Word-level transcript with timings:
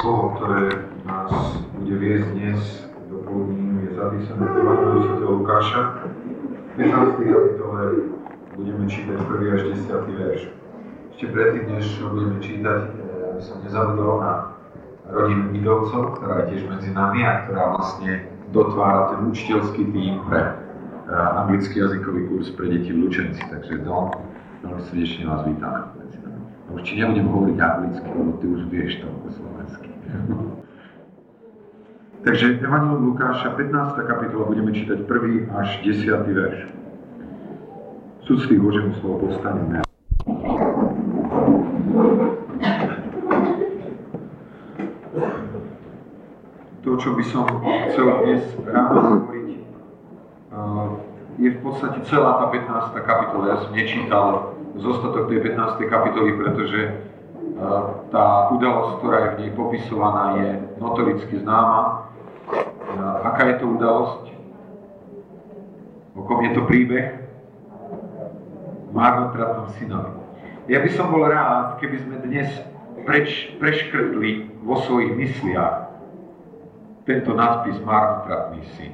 slovo, 0.00 0.32
ktoré 0.40 0.88
nás 1.04 1.32
bude 1.76 1.94
viesť 2.00 2.28
dnes 2.32 2.60
do 3.12 3.20
poludní, 3.20 3.84
je 3.84 4.00
zapísané 4.00 4.44
v 4.48 4.56
Evangeliu 4.56 5.00
Sv. 5.04 5.14
Lukáša. 5.28 5.80
V 6.48 6.72
15. 6.80 7.20
kapitole 7.20 7.80
budeme 8.56 8.84
čítať 8.88 9.16
1. 9.20 9.56
až 9.56 9.62
10. 9.76 10.20
verš. 10.20 10.40
Ešte 11.12 11.26
predtým, 11.28 11.64
než 11.76 11.84
budeme 12.00 12.36
čítať, 12.40 12.80
aby 13.36 13.40
som 13.44 13.60
nezabudol 13.60 14.24
na 14.24 14.32
rodinu 15.12 15.52
Idovcov, 15.52 16.16
ktorá 16.16 16.34
je 16.44 16.56
tiež 16.56 16.62
medzi 16.72 16.90
nami 16.96 17.20
a 17.20 17.44
ktorá 17.44 17.76
vlastne 17.76 18.24
dotvára 18.56 19.12
ten 19.12 19.20
učiteľský 19.28 19.82
tým 19.84 20.24
pre 20.24 20.40
eh, 20.40 21.38
anglický 21.44 21.76
jazykový 21.76 22.20
kurz 22.32 22.48
pre 22.56 22.72
deti 22.72 22.88
v 22.96 23.04
Lučenci. 23.04 23.42
Takže 23.52 23.84
Don, 23.84 24.16
veľmi 24.64 24.80
srdečne 24.88 25.28
vás 25.28 25.44
vítame 25.44 26.00
ti 26.82 26.96
nebudem 26.96 27.28
hovoriť 27.28 27.58
anglicky, 27.60 28.08
lebo 28.08 28.32
ty 28.38 28.46
už 28.46 28.62
vieš 28.72 28.92
to 29.02 29.06
po 29.06 29.28
slovensky. 29.34 29.89
Takže 32.20 32.60
Evangelium 32.60 33.16
Lukáša, 33.16 33.56
15. 33.56 33.96
kapitola, 34.04 34.44
budeme 34.44 34.76
čítať 34.76 35.08
1. 35.08 35.48
až 35.56 35.68
10. 35.82 36.04
verš. 36.28 36.58
Súctví 38.28 38.60
Božiemu 38.60 38.92
slovo 39.00 39.26
postaneme. 39.26 39.80
To, 46.84 46.90
čo 46.96 47.16
by 47.16 47.24
som 47.24 47.44
chcel 47.88 48.06
dnes 48.24 48.42
ráno 48.68 49.00
hovoriť, 49.00 49.48
je 51.40 51.48
v 51.56 51.58
podstate 51.64 52.04
celá 52.04 52.44
tá 52.44 52.46
15. 52.52 53.00
kapitola. 53.00 53.44
Ja 53.48 53.56
som 53.64 53.72
nečítal 53.72 54.54
zostatok 54.76 55.32
tej 55.32 55.40
15. 55.56 55.80
kapitoly, 55.88 56.36
pretože 56.36 57.00
tá 58.08 58.24
udalosť, 58.56 58.92
ktorá 58.98 59.16
je 59.20 59.30
v 59.30 59.38
nej 59.44 59.50
popisovaná, 59.52 60.24
je 60.40 60.48
notoricky 60.80 61.44
známa 61.44 62.10
aká 63.22 63.42
je 63.46 63.56
to 63.62 63.66
udalosť? 63.68 64.24
O 66.18 66.26
kom 66.26 66.42
je 66.42 66.50
to 66.56 66.66
príbeh? 66.66 67.22
Marnotratnom 68.90 69.70
synovi. 69.78 70.18
Ja 70.66 70.82
by 70.82 70.90
som 70.90 71.14
bol 71.14 71.22
rád, 71.22 71.78
keby 71.78 71.96
sme 72.02 72.16
dnes 72.26 72.50
preč, 73.06 73.54
preškrtli 73.62 74.50
vo 74.66 74.82
svojich 74.82 75.14
mysliach 75.14 75.94
tento 77.06 77.32
nadpis 77.34 77.78
Marnotratný 77.86 78.62
syn. 78.76 78.92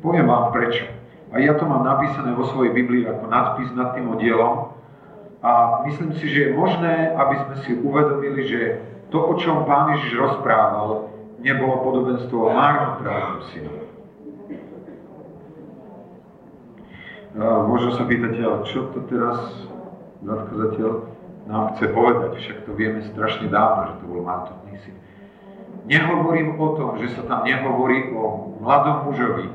Poviem 0.00 0.30
vám 0.30 0.54
prečo. 0.54 0.86
A 1.34 1.42
ja 1.42 1.58
to 1.58 1.66
mám 1.66 1.82
napísané 1.82 2.30
vo 2.30 2.46
svojej 2.46 2.70
Biblii 2.70 3.10
ako 3.10 3.26
nadpis 3.26 3.74
nad 3.74 3.90
tým 3.98 4.06
oddielom. 4.06 4.70
A 5.44 5.84
myslím 5.84 6.16
si, 6.16 6.24
že 6.24 6.40
je 6.48 6.56
možné, 6.56 7.12
aby 7.12 7.34
sme 7.36 7.54
si 7.68 7.70
uvedomili, 7.76 8.48
že 8.48 8.60
to, 9.12 9.20
o 9.20 9.36
čom 9.36 9.68
Pán 9.68 9.92
Ježiš 9.92 10.16
rozprával, 10.16 11.12
nebolo 11.44 11.84
podobenstvo 11.84 12.48
o 12.48 12.56
márnotrávnom 12.56 13.44
synovi. 13.52 13.84
Možno 17.68 17.92
sa 17.92 18.08
pýtate, 18.08 18.40
ale 18.40 18.64
čo 18.64 18.88
to 18.96 19.04
teraz 19.04 19.36
nadkazateľ 20.24 20.90
nám 21.44 21.76
chce 21.76 21.92
povedať, 21.92 22.30
však 22.40 22.58
to 22.64 22.72
vieme 22.72 23.04
strašne 23.12 23.52
dávno, 23.52 23.92
že 23.92 23.94
to 24.00 24.04
bol 24.08 24.24
márnotný 24.24 24.80
syn. 24.80 24.96
Nehovorím 25.84 26.56
o 26.56 26.72
tom, 26.72 26.96
že 27.04 27.12
sa 27.12 27.28
tam 27.28 27.44
nehovorí 27.44 28.16
o 28.16 28.56
mladom 28.64 29.12
mužovi, 29.12 29.52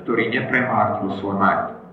ktorý 0.00 0.32
nepremárnil 0.32 1.12
svoj 1.20 1.36
majetok. 1.36 1.84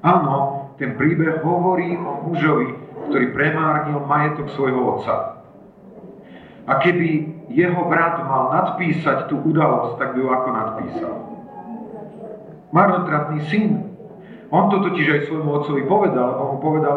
Áno, 0.00 0.63
ten 0.84 1.00
príbeh 1.00 1.40
hovorí 1.40 1.96
o 1.96 2.28
mužovi, 2.28 2.76
ktorý 3.08 3.32
premárnil 3.32 4.04
majetok 4.04 4.52
svojho 4.52 5.00
otca. 5.00 5.40
A 6.68 6.76
keby 6.84 7.40
jeho 7.48 7.88
brat 7.88 8.20
mal 8.28 8.52
nadpísať 8.52 9.32
tú 9.32 9.40
udalosť, 9.40 9.96
tak 9.96 10.12
by 10.12 10.18
ju 10.20 10.28
ako 10.28 10.48
nadpísal. 10.52 11.14
Marnotratný 12.68 13.40
syn. 13.48 13.96
On 14.52 14.68
to 14.68 14.84
totiž 14.84 15.08
aj 15.08 15.20
svojmu 15.32 15.50
otcovi 15.64 15.88
povedal, 15.88 16.36
on 16.36 16.48
mu 16.56 16.58
povedal, 16.60 16.96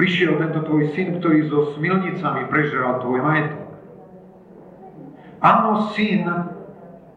prišiel 0.00 0.40
tento 0.40 0.64
tvoj 0.64 0.96
syn, 0.96 1.20
ktorý 1.20 1.44
so 1.52 1.76
smilnicami 1.76 2.48
prežral 2.48 3.04
tvoj 3.04 3.20
majetok. 3.20 3.64
Áno, 5.44 5.92
syn 5.92 6.24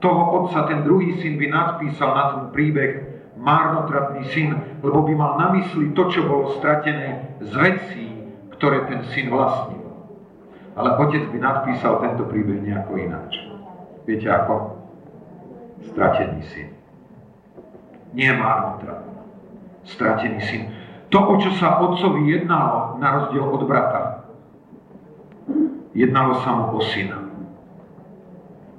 toho 0.03 0.21
otca, 0.43 0.67
ten 0.67 0.83
druhý 0.83 1.15
syn 1.23 1.39
by 1.39 1.47
nadpísal 1.47 2.11
na 2.11 2.23
ten 2.35 2.43
príbeh 2.51 2.91
marnotratný 3.39 4.27
syn, 4.35 4.51
lebo 4.83 5.07
by 5.07 5.13
mal 5.15 5.39
na 5.39 5.47
mysli 5.55 5.95
to, 5.95 6.11
čo 6.11 6.27
bolo 6.27 6.59
stratené 6.59 7.39
z 7.39 7.51
vecí, 7.55 8.05
ktoré 8.59 8.83
ten 8.91 9.07
syn 9.15 9.31
vlastnil. 9.31 9.87
Ale 10.75 10.99
otec 10.99 11.23
by 11.31 11.39
nadpísal 11.39 12.03
tento 12.03 12.27
príbeh 12.27 12.59
nejako 12.59 12.99
ináč. 12.99 13.39
Viete 14.03 14.27
ako? 14.27 14.75
Stratený 15.95 16.43
syn. 16.51 16.69
Nie 18.11 18.35
marnotratný. 18.35 19.23
Stratený 19.87 20.39
syn. 20.43 20.61
To, 21.09 21.19
o 21.25 21.33
čo 21.41 21.55
sa 21.57 21.81
otcovi 21.81 22.29
jednalo, 22.29 22.99
na 23.01 23.07
rozdiel 23.17 23.41
od 23.41 23.63
brata, 23.65 24.29
jednalo 25.97 26.37
sa 26.45 26.53
mu 26.53 26.77
o 26.77 26.81
syna. 26.85 27.25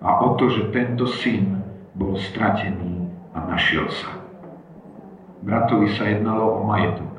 A 0.00 0.25
o 0.25 0.38
to, 0.38 0.47
že 0.49 0.70
tento 0.70 1.10
syn 1.10 1.59
bol 1.99 2.15
stratený 2.16 3.10
a 3.34 3.50
našiel 3.50 3.91
sa. 3.91 4.19
Bratovi 5.40 5.88
sa 5.96 6.04
jednalo 6.04 6.60
o 6.60 6.68
majetok, 6.68 7.12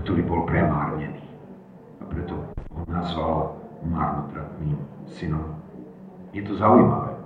ktorý 0.00 0.24
bol 0.24 0.48
premárnený. 0.48 1.20
A 2.00 2.08
preto 2.08 2.32
ho 2.72 2.82
nazval 2.88 3.60
marnotratným 3.84 4.80
synom. 5.12 5.60
Je 6.32 6.40
to 6.40 6.56
zaujímavé. 6.56 7.20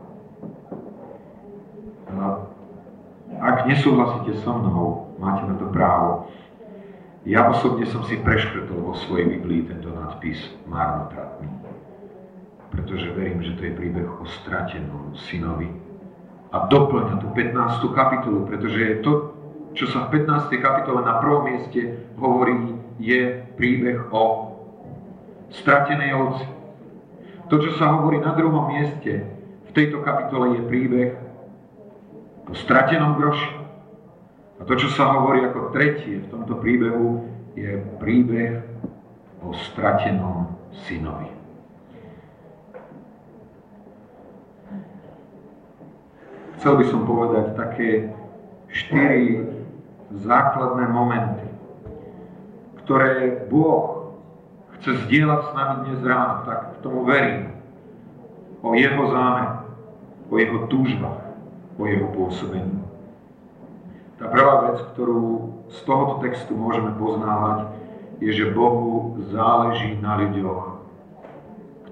Ak 3.44 3.68
nesúhlasíte 3.68 4.40
so 4.40 4.56
mnou, 4.56 5.14
máte 5.20 5.44
na 5.44 5.54
to 5.60 5.68
právo. 5.68 6.32
Ja 7.24 7.48
osobne 7.48 7.84
som 7.88 8.04
si 8.04 8.20
preškrtol 8.20 8.78
vo 8.84 8.94
svojej 9.06 9.38
Biblii 9.38 9.68
tento 9.68 9.92
nadpis 9.92 10.38
marnotratný. 10.66 11.48
Pretože 12.74 13.14
verím, 13.14 13.44
že 13.44 13.54
to 13.54 13.70
je 13.70 13.78
príbeh 13.78 14.08
o 14.08 14.24
stratenom 14.42 15.14
synovi. 15.30 15.70
A 16.50 16.66
doplňa 16.66 17.22
tú 17.22 17.28
15. 17.34 17.98
kapitolu, 17.98 18.46
pretože 18.46 18.78
je 18.78 18.96
to, 19.02 19.33
čo 19.74 19.90
sa 19.90 20.06
v 20.06 20.22
15. 20.22 20.54
kapitole 20.62 21.02
na 21.02 21.18
prvom 21.18 21.50
mieste 21.50 21.98
hovorí, 22.14 22.78
je 23.02 23.42
príbeh 23.58 24.06
o 24.14 24.54
stratenej 25.50 26.14
ovci. 26.14 26.46
To, 27.50 27.58
čo 27.58 27.74
sa 27.76 27.98
hovorí 27.98 28.22
na 28.22 28.32
druhom 28.38 28.70
mieste 28.70 29.26
v 29.66 29.70
tejto 29.74 30.00
kapitole 30.06 30.54
je 30.54 30.60
príbeh 30.70 31.10
o 32.46 32.54
stratenom 32.54 33.18
groši. 33.18 33.52
A 34.58 34.62
to, 34.62 34.78
čo 34.78 34.88
sa 34.94 35.10
hovorí 35.18 35.42
ako 35.42 35.74
tretie 35.74 36.22
v 36.22 36.30
tomto 36.30 36.62
príbehu, 36.62 37.26
je 37.58 37.82
príbeh 37.98 38.62
o 39.42 39.50
stratenom 39.66 40.54
synovi. 40.86 41.34
Chcel 46.62 46.80
by 46.80 46.84
som 46.86 47.02
povedať 47.04 47.44
také 47.58 47.90
štyri 48.72 49.54
základné 50.22 50.84
momenty, 50.94 51.48
ktoré 52.86 53.46
Boh 53.50 54.14
chce 54.78 55.08
zdieľať 55.08 55.40
s 55.40 55.50
nami 55.56 55.74
dnes 55.88 56.00
ráno, 56.04 56.46
tak 56.46 56.78
tomu 56.84 57.02
verím. 57.08 57.56
O 58.60 58.76
jeho 58.76 59.10
záme, 59.10 59.64
o 60.30 60.34
jeho 60.38 60.68
túžbách, 60.70 61.24
o 61.80 61.82
jeho 61.88 62.08
pôsobení. 62.14 62.84
Tá 64.20 64.30
prvá 64.30 64.70
vec, 64.70 64.78
ktorú 64.94 65.52
z 65.74 65.78
tohoto 65.82 66.22
textu 66.22 66.54
môžeme 66.54 66.94
poznávať, 66.96 67.74
je, 68.22 68.30
že 68.30 68.54
Bohu 68.54 69.18
záleží 69.34 69.98
na 69.98 70.16
ľuďoch, 70.22 70.80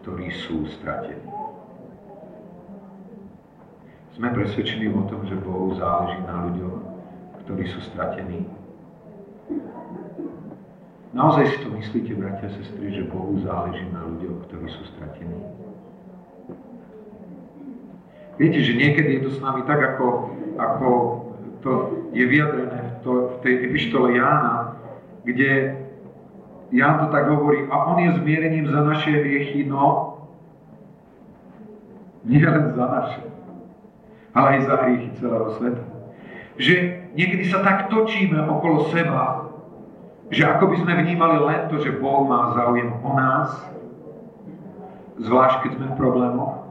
ktorí 0.00 0.30
sú 0.46 0.70
stratení. 0.78 1.28
Sme 4.14 4.28
presvedčení 4.30 4.92
o 4.92 5.02
tom, 5.08 5.24
že 5.26 5.34
Bohu 5.40 5.74
záleží 5.74 6.20
na 6.28 6.46
ľuďoch, 6.46 6.81
ktorí 7.52 7.68
sú 7.68 7.84
stratení. 7.92 8.48
Naozaj 11.12 11.44
si 11.52 11.56
to 11.60 11.68
myslíte, 11.76 12.16
bratia 12.16 12.48
a 12.48 12.56
sestry, 12.56 12.88
že 12.88 13.12
Bohu 13.12 13.36
záleží 13.44 13.84
na 13.92 14.08
ľuďoch, 14.08 14.48
ktorí 14.48 14.72
sú 14.72 14.82
stratení? 14.96 15.36
Viete, 18.40 18.64
že 18.64 18.72
niekedy 18.72 19.20
je 19.20 19.22
to 19.28 19.30
s 19.36 19.38
nami 19.44 19.68
tak, 19.68 19.84
ako, 19.84 20.32
ako 20.56 20.88
to 21.60 21.70
je 22.16 22.24
vyjadrené 22.24 22.80
v, 22.80 22.92
to, 23.04 23.12
v 23.28 23.36
tej 23.44 23.54
epištole 23.68 24.16
Jána, 24.16 24.80
kde 25.28 25.76
Ján 26.72 27.04
to 27.04 27.12
tak 27.12 27.28
hovorí, 27.28 27.68
a 27.68 27.92
on 27.92 28.00
je 28.00 28.16
zmierením 28.16 28.72
za 28.72 28.80
naše 28.80 29.12
hriechy, 29.12 29.68
no 29.68 30.16
nie 32.24 32.40
len 32.40 32.72
za 32.72 32.86
naše, 32.88 33.22
ale 34.32 34.46
aj 34.56 34.60
za 34.64 34.74
hriechy 34.80 35.08
celého 35.20 35.52
sveta. 35.60 35.84
Že 36.56 37.01
niekedy 37.16 37.44
sa 37.48 37.64
tak 37.64 37.92
točíme 37.92 38.38
okolo 38.48 38.88
seba, 38.92 39.48
že 40.32 40.48
ako 40.48 40.72
by 40.72 40.76
sme 40.80 40.92
vnímali 41.04 41.38
len 41.44 41.60
to, 41.68 41.80
že 41.80 42.00
Boh 42.00 42.24
má 42.24 42.56
záujem 42.56 42.88
o 43.04 43.10
nás, 43.12 43.72
Zvlášť, 45.22 45.56
keď 45.62 45.70
sme 45.76 45.86
v 45.92 45.98
problémoch, 46.00 46.66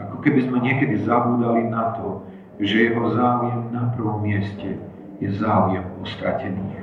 ako 0.00 0.16
keby 0.24 0.50
sme 0.50 0.58
niekedy 0.64 1.04
zabúdali 1.04 1.68
na 1.68 1.94
to, 2.00 2.26
že 2.58 2.90
jeho 2.90 3.14
záujem 3.14 3.70
na 3.70 3.92
prvom 3.94 4.24
mieste 4.24 4.80
je 5.22 5.28
záujem 5.36 5.84
o 5.84 6.02
stratených. 6.02 6.80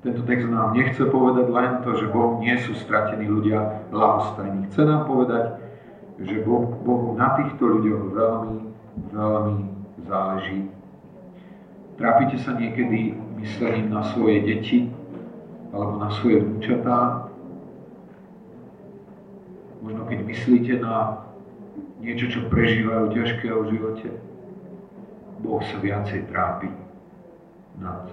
Tento 0.00 0.24
text 0.24 0.48
nám 0.48 0.72
nechce 0.72 1.04
povedať 1.12 1.52
len 1.52 1.84
to, 1.84 1.92
že 2.00 2.08
Bohu 2.08 2.40
nie 2.40 2.56
sú 2.64 2.72
stratení 2.72 3.28
ľudia 3.28 3.84
ľahostajní. 3.92 4.72
Chce 4.72 4.88
nám 4.88 5.04
povedať, 5.04 5.59
že 6.20 6.44
boh, 6.44 6.68
Bohu 6.84 7.16
na 7.16 7.32
týchto 7.40 7.64
ľuďoch 7.64 8.04
veľmi, 8.12 8.58
veľmi 9.12 9.56
záleží. 10.04 10.68
Trápite 11.96 12.36
sa 12.40 12.56
niekedy 12.56 13.16
myslením 13.40 13.92
na 13.92 14.04
svoje 14.12 14.44
deti 14.44 14.78
alebo 15.72 15.96
na 15.96 16.08
svoje 16.20 16.44
vnúčatá. 16.44 17.28
Možno 19.80 20.04
keď 20.04 20.18
myslíte 20.28 20.72
na 20.84 21.24
niečo, 22.00 22.28
čo 22.28 22.40
prežívajú 22.52 23.16
ťažké 23.16 23.48
v 23.48 23.70
živote, 23.76 24.08
Boh 25.40 25.60
sa 25.64 25.80
viacej 25.80 26.28
trápi 26.28 26.68
nad 27.80 28.12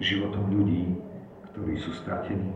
životom 0.00 0.48
ľudí, 0.48 0.96
ktorí 1.52 1.76
sú 1.84 1.92
stratení. 2.00 2.52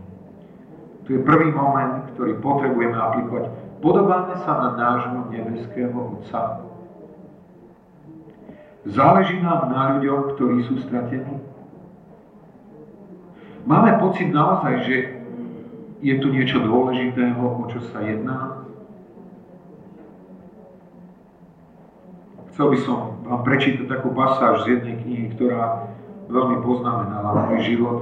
Tu 1.05 1.21
je 1.21 1.21
prvý 1.21 1.53
moment, 1.53 2.03
ktorý 2.17 2.41
potrebujeme 2.41 2.97
aplikovať. 2.97 3.66
Podobáme 3.81 4.35
sa 4.41 4.53
na 4.57 4.71
nášho 4.75 5.29
nebeského 5.29 5.93
Otca. 5.93 6.65
Záleží 8.87 9.43
nám 9.43 9.69
na 9.69 9.99
ľuďoch, 9.99 10.39
ktorí 10.39 10.63
sú 10.65 10.79
stratení. 10.87 11.43
Máme 13.67 13.99
pocit 13.99 14.31
naozaj, 14.31 14.75
že 14.87 14.97
je 15.99 16.15
tu 16.23 16.31
niečo 16.31 16.63
dôležitého, 16.63 17.43
o 17.43 17.67
čo 17.67 17.83
sa 17.91 17.99
jedná. 18.07 18.63
Chcel 22.55 22.73
by 22.73 22.79
som 22.81 22.99
vám 23.27 23.43
prečítať 23.45 23.85
takú 23.91 24.15
pasáž 24.15 24.65
z 24.65 24.79
jednej 24.79 24.97
knihy, 25.03 25.27
ktorá 25.35 25.93
veľmi 26.33 26.63
poznamenala 26.65 27.53
môj 27.53 27.61
život 27.69 27.99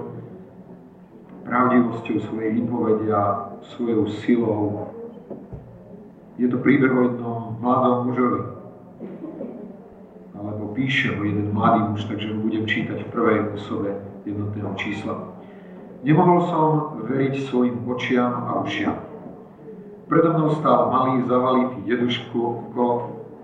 pravdivosťou 1.42 2.16
svojej 2.22 2.50
výpovede 2.62 3.08
a 3.10 3.56
svojou 3.74 4.06
silou. 4.22 4.93
Je 6.34 6.50
to 6.50 6.58
príbeh 6.58 6.90
o 6.90 7.00
jednom 7.06 7.62
mladom 7.62 8.10
mužovi, 8.10 8.42
alebo 10.34 10.74
píše 10.74 11.14
ho 11.14 11.22
jeden 11.22 11.54
mladý 11.54 11.94
muž, 11.94 12.10
takže 12.10 12.34
ho 12.34 12.42
budem 12.42 12.66
čítať 12.66 13.06
v 13.06 13.12
prvej 13.14 13.38
osobe 13.54 14.02
jednotného 14.26 14.74
čísla. 14.74 15.30
Nemohol 16.02 16.38
som 16.50 16.66
veriť 17.06 17.48
svojim 17.48 17.86
očiam 17.86 18.50
a 18.50 18.60
ušiam. 18.66 18.98
Predo 20.10 20.36
mnou 20.36 20.52
stál 20.58 20.92
malý 20.92 21.24
zavalitý 21.24 21.80
deduško 21.86 22.42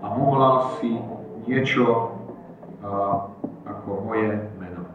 a 0.03 0.05
mumlal 0.13 0.77
si 0.77 0.93
niečo 1.49 2.13
a, 2.85 3.25
ako 3.65 4.05
moje 4.05 4.45
meno. 4.61 4.85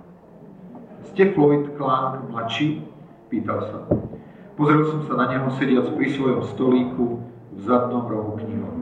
Ste 1.10 1.34
Floyd 1.34 1.74
Clark 1.74 2.28
mladší? 2.30 2.86
Pýtal 3.32 3.58
sa. 3.66 3.78
Pozrel 4.54 4.86
som 4.86 5.02
sa 5.10 5.18
na 5.18 5.26
neho 5.26 5.50
sediac 5.58 5.90
pri 5.98 6.06
svojom 6.14 6.46
stolíku 6.54 7.25
v 7.56 8.06
rohu 8.12 8.32
knihom. 8.36 8.76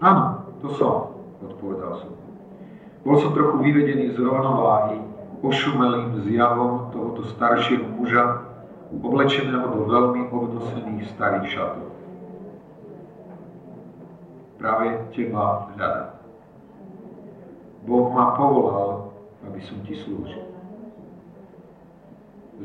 Áno, 0.00 0.24
to 0.64 0.72
som, 0.76 1.16
odpovedal 1.44 2.00
som. 2.00 2.12
Bol 3.04 3.16
som 3.22 3.36
trochu 3.36 3.62
vyvedený 3.62 4.16
z 4.16 4.18
rovnováhy, 4.18 4.98
ošumelým 5.44 6.26
zjavom 6.26 6.90
tohoto 6.90 7.22
staršieho 7.36 7.86
muža, 7.96 8.42
oblečeného 8.90 9.66
do 9.70 9.82
veľmi 9.86 10.32
obnosených 10.32 11.06
starých 11.14 11.46
šatov. 11.52 11.88
Práve 14.56 14.86
teba 15.12 15.70
hľadám. 15.76 16.16
Boh 17.86 18.10
ma 18.10 18.34
povolal, 18.34 19.14
aby 19.46 19.60
som 19.62 19.78
ti 19.86 19.94
slúžil 19.94 20.56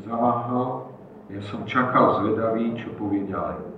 zaváhal, 0.00 0.88
ja 1.28 1.40
som 1.52 1.68
čakal 1.68 2.24
zvedavý, 2.24 2.72
čo 2.80 2.92
povie 2.96 3.28
ďalej. 3.28 3.71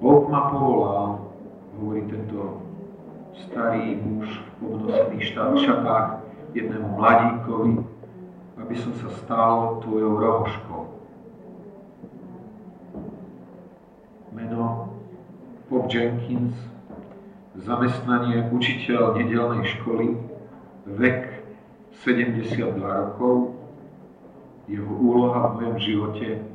Boh 0.00 0.24
ma 0.32 0.48
povolal, 0.48 1.28
hovorí 1.76 2.08
tento 2.08 2.64
starý 3.36 4.00
muž 4.00 4.32
v 4.56 4.72
obnosených 4.72 5.28
šatách 5.60 6.24
jednému 6.56 6.88
mladíkovi, 6.96 7.84
aby 8.56 8.74
som 8.80 8.96
sa 8.96 9.12
stal 9.20 9.84
tvojou 9.84 10.16
rohoškou. 10.16 10.82
Meno 14.32 14.88
Bob 15.68 15.92
Jenkins, 15.92 16.56
zamestnanie 17.60 18.48
učiteľ 18.48 19.20
nedelnej 19.20 19.68
školy, 19.68 20.16
vek 20.88 21.44
72 22.00 22.56
rokov, 22.80 23.52
jeho 24.64 24.92
úloha 24.96 25.52
v 25.52 25.54
mojom 25.60 25.76
živote 25.76 26.49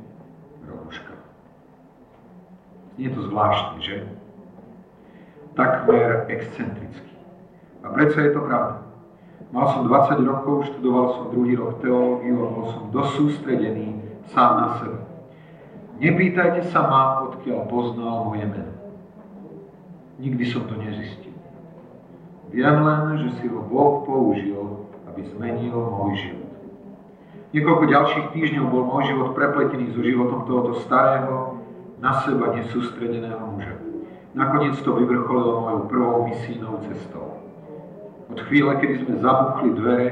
Je 2.96 3.08
to 3.12 3.20
zvláštne, 3.28 3.78
že? 3.84 3.96
Takmer 5.52 6.28
excentrický. 6.32 7.12
A 7.84 7.92
predsa 7.92 8.20
je 8.24 8.32
to 8.32 8.40
pravda. 8.44 8.82
Mal 9.52 9.66
som 9.72 9.88
20 9.88 10.26
rokov, 10.26 10.68
študoval 10.72 11.06
som 11.14 11.24
druhý 11.30 11.54
rok 11.54 11.78
teológiu 11.84 12.36
a 12.40 12.48
bol 12.50 12.66
som 12.72 12.82
dosť 12.90 13.10
sústredený 13.14 14.00
sám 14.32 14.52
na 14.58 14.68
sebe. 14.82 14.98
Nepýtajte 15.96 16.68
sa 16.72 16.84
ma, 16.84 17.24
odkiaľ 17.30 17.60
poznal 17.72 18.28
moje 18.28 18.44
meno. 18.44 18.74
Nikdy 20.20 20.44
som 20.48 20.68
to 20.68 20.76
nezistil. 20.76 21.32
Viem 22.52 22.76
len, 22.84 23.20
že 23.20 23.28
si 23.40 23.44
ho 23.48 23.60
Boh 23.64 24.04
použil, 24.04 24.88
aby 25.08 25.24
zmenil 25.36 25.76
môj 25.76 26.20
život. 26.20 26.52
Niekoľko 27.56 27.84
ďalších 27.88 28.26
týždňov 28.36 28.66
bol 28.68 28.84
môj 28.84 29.08
život 29.08 29.32
prepletený 29.32 29.92
so 29.96 30.04
životom 30.04 30.44
tohoto 30.44 30.72
starého, 30.84 31.55
na 31.98 32.12
seba 32.24 32.52
nesústredeného 32.52 33.40
muža. 33.40 33.76
Nakoniec 34.36 34.76
to 34.84 34.92
vyvrcholilo 34.92 35.60
mojou 35.60 35.80
prvou 35.88 36.16
misijnou 36.28 36.76
cestou. 36.88 37.40
Od 38.28 38.40
chvíle, 38.40 38.76
kedy 38.76 39.06
sme 39.06 39.22
zabuchli 39.22 39.70
dvere 39.72 40.08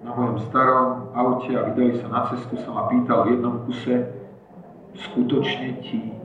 na 0.00 0.16
mojom 0.16 0.38
starom 0.48 1.12
aute 1.12 1.52
a 1.52 1.68
vydali 1.68 2.00
sa 2.00 2.08
na 2.08 2.20
cestu, 2.32 2.56
sa 2.56 2.70
ma 2.72 2.88
pýtal 2.88 3.28
v 3.28 3.36
jednom 3.36 3.60
kuse, 3.68 4.16
skutočne 4.96 5.84
ti 5.84 6.16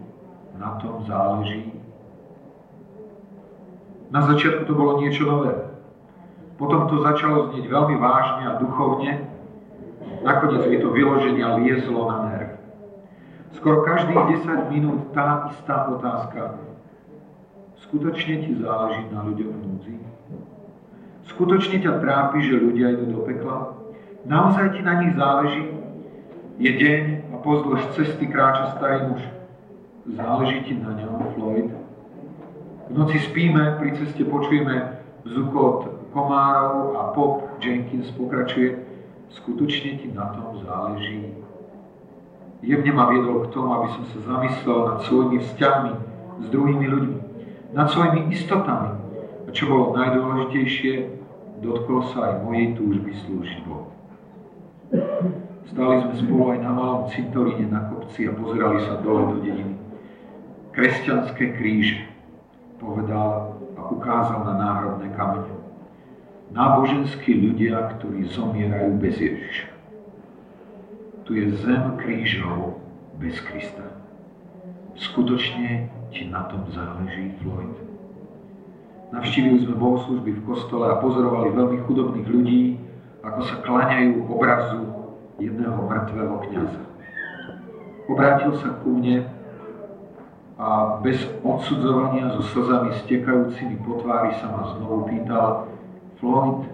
na 0.56 0.80
tom 0.80 1.04
záleží? 1.04 1.76
Na 4.16 4.24
začiatku 4.32 4.64
to 4.64 4.74
bolo 4.78 5.04
niečo 5.04 5.28
nové. 5.28 5.54
Potom 6.56 6.88
to 6.88 7.04
začalo 7.04 7.52
znieť 7.52 7.68
veľmi 7.68 8.00
vážne 8.00 8.44
a 8.48 8.58
duchovne 8.64 9.36
Nakoniec 10.26 10.66
mi 10.66 10.82
to 10.82 10.90
vyloženia 10.90 11.54
liezlo 11.62 12.10
na 12.10 12.18
nerv. 12.34 12.45
Skoro 13.56 13.88
každých 13.88 14.44
10 14.44 14.74
minút 14.74 15.16
tá 15.16 15.50
istá 15.52 15.88
otázka. 15.88 16.60
Skutočne 17.88 18.44
ti 18.44 18.52
záleží 18.60 19.08
na 19.10 19.24
ľuďoch 19.24 19.52
v 19.52 19.60
núdzi? 19.64 19.96
Skutočne 21.32 21.80
ťa 21.80 22.04
trápi, 22.04 22.44
že 22.44 22.62
ľudia 22.62 22.94
idú 22.94 23.16
do 23.16 23.22
pekla? 23.24 23.74
Naozaj 24.26 24.76
ti 24.76 24.82
na 24.84 24.94
nich 25.02 25.14
záleží? 25.16 25.72
Je 26.60 26.72
deň 26.72 27.04
a 27.32 27.36
pozdĺž 27.44 27.82
cesty 27.96 28.26
kráča 28.28 28.76
starý 28.80 29.12
muž. 29.12 29.22
Záleží 30.08 30.58
ti 30.68 30.74
na 30.80 30.96
ňom, 30.96 31.36
Floyd? 31.36 31.70
V 32.86 32.94
noci 32.94 33.18
spíme, 33.20 33.82
pri 33.82 33.98
ceste 33.98 34.22
počujeme 34.24 35.02
zukot 35.26 35.90
komárov 36.14 36.96
a 36.96 37.02
Pop 37.18 37.58
Jenkins 37.58 38.08
pokračuje 38.14 38.78
skutočne 39.34 40.00
ti 40.00 40.08
na 40.14 40.32
tom 40.38 40.62
záleží. 40.62 41.45
Jemne 42.66 42.92
ma 42.92 43.06
viedol 43.14 43.46
k 43.46 43.54
tomu, 43.54 43.70
aby 43.78 43.88
som 43.94 44.04
sa 44.10 44.20
zamyslel 44.26 44.80
nad 44.90 45.00
svojimi 45.06 45.38
vzťahmi 45.38 45.92
s 46.42 46.46
druhými 46.50 46.86
ľuďmi, 46.90 47.18
nad 47.78 47.88
svojimi 47.94 48.34
istotami. 48.34 48.90
A 49.46 49.50
čo 49.54 49.70
bolo 49.70 49.94
najdôležitejšie, 49.94 50.94
dotkol 51.62 52.10
sa 52.10 52.34
aj 52.34 52.34
mojej 52.42 52.74
túžby 52.74 53.14
slúžiť 53.22 53.60
Bohu. 53.70 53.94
Stali 55.70 55.96
sme 56.10 56.16
spolu 56.26 56.44
aj 56.58 56.60
na 56.66 56.72
malom 56.74 57.06
cintoríne 57.14 57.70
na 57.70 57.86
kopci 57.94 58.26
a 58.26 58.34
pozerali 58.34 58.82
sa 58.82 58.98
dole 59.06 59.22
do 59.30 59.38
dediny. 59.46 59.78
Kresťanské 60.74 61.54
kríže, 61.62 62.02
povedal 62.82 63.62
a 63.78 63.82
ukázal 63.94 64.42
na 64.42 64.54
náhrobné 64.58 65.14
kamene 65.14 65.56
náboženskí 66.56 67.36
ľudia, 67.36 68.00
ktorí 68.00 68.32
zomierajú 68.32 68.96
bez 69.02 69.20
Ježiša. 69.20 69.75
Tu 71.26 71.42
je 71.42 71.58
zem 71.58 71.98
krížov 71.98 72.78
bez 73.18 73.34
Krista. 73.42 73.98
Skutočne 74.94 75.90
ti 76.14 76.30
na 76.30 76.46
tom 76.46 76.70
záleží, 76.70 77.34
Floyd. 77.42 77.74
Navštívili 79.10 79.66
sme 79.66 79.74
bohoslužby 79.74 80.38
v 80.38 80.46
kostole 80.46 80.86
a 80.86 81.02
pozorovali 81.02 81.50
veľmi 81.50 81.78
chudobných 81.90 82.30
ľudí, 82.30 82.64
ako 83.26 83.42
sa 83.42 83.58
klaňajú 83.66 84.22
obrazu 84.30 84.86
jedného 85.42 85.82
mŕtvého 85.90 86.36
kniaza. 86.46 86.84
Obrátil 88.06 88.54
sa 88.62 88.78
ku 88.86 88.94
mne 88.94 89.26
a 90.62 91.02
bez 91.02 91.26
odsudzovania 91.42 92.38
so 92.38 92.46
slzami 92.54 93.02
stekajúcimi 93.02 93.82
po 93.82 93.98
tvári 93.98 94.30
sa 94.38 94.54
ma 94.54 94.78
znovu 94.78 95.10
pýtal 95.10 95.74
Floyd, 96.22 96.70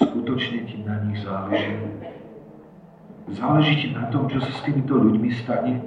skutočne 0.00 0.64
ti 0.64 0.80
na 0.88 1.04
nich 1.04 1.20
záleží? 1.20 1.97
Záleží 3.28 3.74
ti 3.76 3.88
na 3.92 4.08
tom, 4.08 4.24
čo 4.32 4.40
sa 4.40 4.48
s 4.48 4.64
týmito 4.64 4.96
ľuďmi 4.96 5.30
stane? 5.44 5.84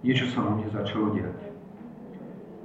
Niečo 0.00 0.32
sa 0.32 0.40
vo 0.40 0.56
mne 0.56 0.68
začalo 0.72 1.12
diať. 1.12 1.36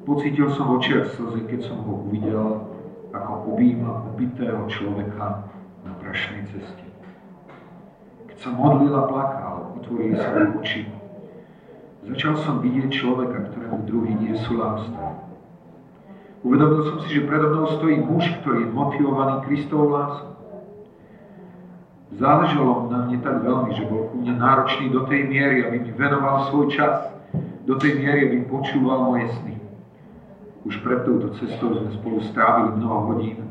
Pocítil 0.07 0.47
som 0.55 0.71
v 0.71 0.79
očiach 0.79 1.19
slzy, 1.19 1.41
keď 1.51 1.59
som 1.67 1.83
ho 1.83 2.07
uvidel, 2.07 2.71
ako 3.11 3.51
objíma 3.51 4.15
ubitého 4.15 4.63
človeka 4.71 5.51
na 5.83 5.91
prašnej 5.99 6.47
ceste. 6.55 6.85
Keď 8.31 8.37
sa 8.39 8.49
modlil 8.55 8.95
plakal, 9.07 9.75
otvorili 9.81 10.15
sa 10.15 10.31
oči 10.55 10.87
Začal 12.05 12.37
som 12.45 12.61
vidieť 12.61 12.93
človeka, 12.93 13.49
ktorému 13.49 13.89
druhý 13.89 14.13
nie 14.13 14.37
sú. 14.45 14.61
Uvedomil 16.45 16.85
som 16.85 16.97
si, 17.01 17.17
že 17.17 17.25
predo 17.25 17.49
mnou 17.49 17.65
stojí 17.81 17.97
muž, 17.97 18.29
ktorý 18.45 18.69
je 18.69 18.75
motivovaný 18.77 19.41
Kristovou 19.49 19.89
láskou. 19.89 20.34
Záležalo 22.13 22.85
na 22.93 23.09
mne 23.09 23.17
tak 23.25 23.41
veľmi, 23.41 23.73
že 23.73 23.89
bol 23.89 24.13
ku 24.13 24.21
mne 24.21 24.37
náročný 24.37 24.93
do 24.93 25.09
tej 25.09 25.25
miery, 25.25 25.65
aby 25.65 25.81
mi 25.81 25.91
venoval 25.97 26.53
svoj 26.53 26.69
čas, 26.69 27.09
do 27.65 27.73
tej 27.81 27.97
miery, 27.97 28.29
aby 28.29 28.37
počúval 28.45 29.09
moje 29.09 29.25
sny. 29.41 29.57
Už 30.69 30.85
pred 30.85 31.01
touto 31.01 31.33
cestou 31.41 31.73
sme 31.73 31.89
spolu 31.97 32.21
strávili 32.29 32.77
mnoho 32.77 32.99
hodín. 33.09 33.41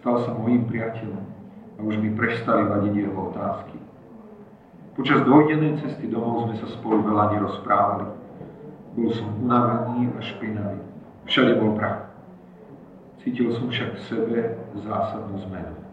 Stal 0.00 0.20
sa 0.24 0.36
mojím 0.36 0.68
priateľom 0.68 1.24
a 1.76 1.80
už 1.80 1.96
mi 2.00 2.12
prestali 2.12 2.68
vadiť 2.68 2.92
jeho 2.92 3.32
otázky. 3.32 3.76
Počas 4.94 5.24
dvojdennej 5.26 5.80
cesty 5.80 6.06
domov 6.06 6.48
sme 6.48 6.56
sa 6.60 6.68
spolu 6.70 7.02
veľa 7.02 7.34
nerozprávali. 7.34 8.06
Bol 8.94 9.10
som 9.10 9.26
unavený 9.42 10.12
a 10.14 10.20
špinavý. 10.22 10.80
Všade 11.26 11.58
bol 11.58 11.74
prach. 11.74 12.12
Cítil 13.24 13.50
som 13.56 13.72
však 13.72 13.96
v 13.96 14.04
sebe 14.06 14.38
zásadnú 14.84 15.40
zmenu. 15.48 15.83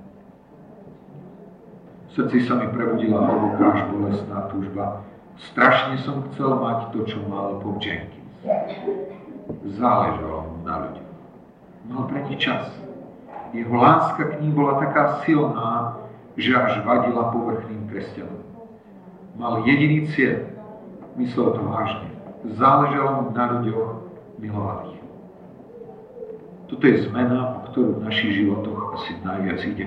V 2.11 2.19
srdci 2.19 2.43
sa 2.43 2.59
mi 2.59 2.67
prebudila 2.75 3.23
hlboká 3.23 3.65
až 3.71 3.81
bolestná 3.87 4.51
túžba. 4.51 5.07
Strašne 5.51 5.95
som 6.03 6.27
chcel 6.31 6.59
mať 6.59 6.91
to, 6.91 7.07
čo 7.07 7.23
mal 7.31 7.63
Bob 7.63 7.79
Jenkins. 7.79 8.35
Záležalo 9.79 10.51
mu 10.51 10.55
na 10.67 10.75
ľuďoch. 10.85 11.11
Mal 11.87 12.03
pre 12.11 12.19
nich 12.27 12.43
čas. 12.43 12.67
Jeho 13.55 13.73
láska 13.73 14.27
k 14.27 14.43
ním 14.43 14.53
bola 14.53 14.83
taká 14.83 15.23
silná, 15.23 16.03
že 16.35 16.51
až 16.51 16.83
vadila 16.83 17.31
povrchným 17.31 17.87
kresťanom 17.87 18.51
mal 19.41 19.63
jediný 19.65 20.07
cieľ. 20.11 20.47
Myslel 21.15 21.55
to 21.55 21.61
vážne. 21.65 22.07
Záležalo 22.55 23.09
mu 23.21 23.29
na 23.35 23.45
ľuďoch 23.57 23.89
milovaných. 24.39 25.03
Toto 26.71 26.83
je 26.87 27.03
zmena, 27.03 27.59
o 27.59 27.67
ktorú 27.67 27.99
v 27.99 28.03
našich 28.07 28.31
životoch 28.41 28.95
asi 28.95 29.19
najviac 29.25 29.59
ide. 29.67 29.85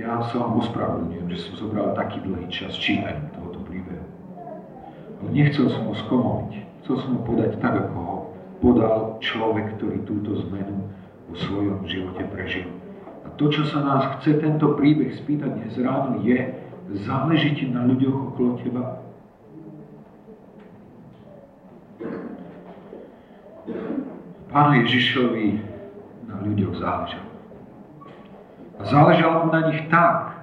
Ja 0.00 0.24
sa 0.32 0.40
vám 0.40 0.64
ospravedlňujem, 0.64 1.28
že 1.28 1.38
som 1.44 1.68
zobral 1.68 1.92
taký 1.92 2.24
dlhý 2.24 2.48
čas 2.48 2.72
čítaním 2.80 3.28
tohoto 3.36 3.60
príbehu. 3.68 4.00
Ale 5.20 5.28
nechcel 5.28 5.68
som 5.68 5.92
ho 5.92 5.94
skomoviť. 6.08 6.52
Chcel 6.80 6.96
som 7.04 7.10
ho 7.12 7.22
podať 7.28 7.60
tak, 7.60 7.76
ako 7.76 7.96
ho 8.00 8.16
podal 8.64 9.20
človek, 9.20 9.76
ktorý 9.76 10.00
túto 10.08 10.40
zmenu 10.48 10.88
vo 11.28 11.34
svojom 11.36 11.84
živote 11.84 12.24
prežil. 12.32 12.64
A 13.28 13.30
to, 13.36 13.52
čo 13.52 13.68
sa 13.68 13.84
nás 13.84 14.02
chce 14.16 14.40
tento 14.40 14.72
príbeh 14.72 15.12
spýtať 15.20 15.60
dnes 15.60 15.76
ráno, 15.76 16.24
je, 16.24 16.48
záleží 17.04 17.68
na 17.68 17.84
ľuďoch 17.84 18.32
okolo 18.32 18.56
teba? 18.64 19.04
Pánu 24.48 24.80
Ježišovi 24.80 25.60
na 26.24 26.40
ľuďoch 26.40 26.80
záležalo. 26.80 27.29
Záležalo 28.88 29.44
mu 29.44 29.48
na 29.52 29.68
nich 29.68 29.84
tak, 29.92 30.40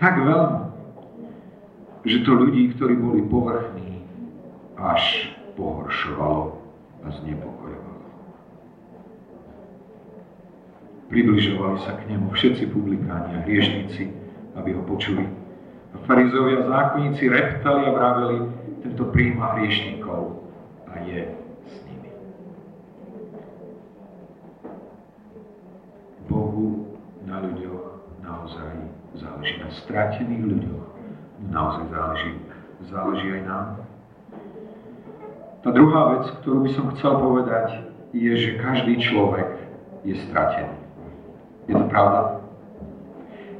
tak 0.00 0.16
veľmi, 0.16 0.64
že 2.06 2.24
to 2.24 2.32
ľudí, 2.32 2.72
ktorí 2.76 2.96
boli 2.96 3.20
povrchní, 3.28 4.00
až 4.76 5.32
pohoršovalo 5.56 6.56
a 7.04 7.06
znepokojovalo. 7.20 8.04
Približovali 11.08 11.78
sa 11.84 11.96
k 12.00 12.12
nemu 12.12 12.32
všetci 12.32 12.64
publikáni 12.72 13.40
a 13.40 13.44
hriešnici, 13.44 14.12
aby 14.56 14.72
ho 14.72 14.82
počuli 14.84 15.24
farizovia 16.04 16.60
a 16.60 16.68
zákonníci 16.68 17.24
reptali 17.32 17.88
a 17.88 17.92
vraveli, 17.92 18.36
tento 18.84 19.08
príjma 19.08 19.56
hriešnikov 19.56 20.44
a 20.92 21.00
je 21.08 21.45
na 27.36 27.44
ľuďoch 27.44 27.84
naozaj 28.24 28.72
záleží, 29.20 29.54
na 29.60 29.68
stratených 29.84 30.44
ľuďoch 30.56 30.86
naozaj 31.52 31.84
záleží, 31.92 32.32
záleží 32.88 33.28
aj 33.28 33.42
nám. 33.44 33.66
Tá 35.60 35.68
druhá 35.68 36.02
vec, 36.16 36.24
ktorú 36.40 36.64
by 36.64 36.70
som 36.72 36.84
chcel 36.96 37.12
povedať, 37.20 37.84
je, 38.16 38.32
že 38.32 38.50
každý 38.56 38.96
človek 39.04 39.60
je 40.08 40.16
stratený. 40.30 40.80
Je 41.68 41.76
to 41.76 41.84
pravda? 41.92 42.40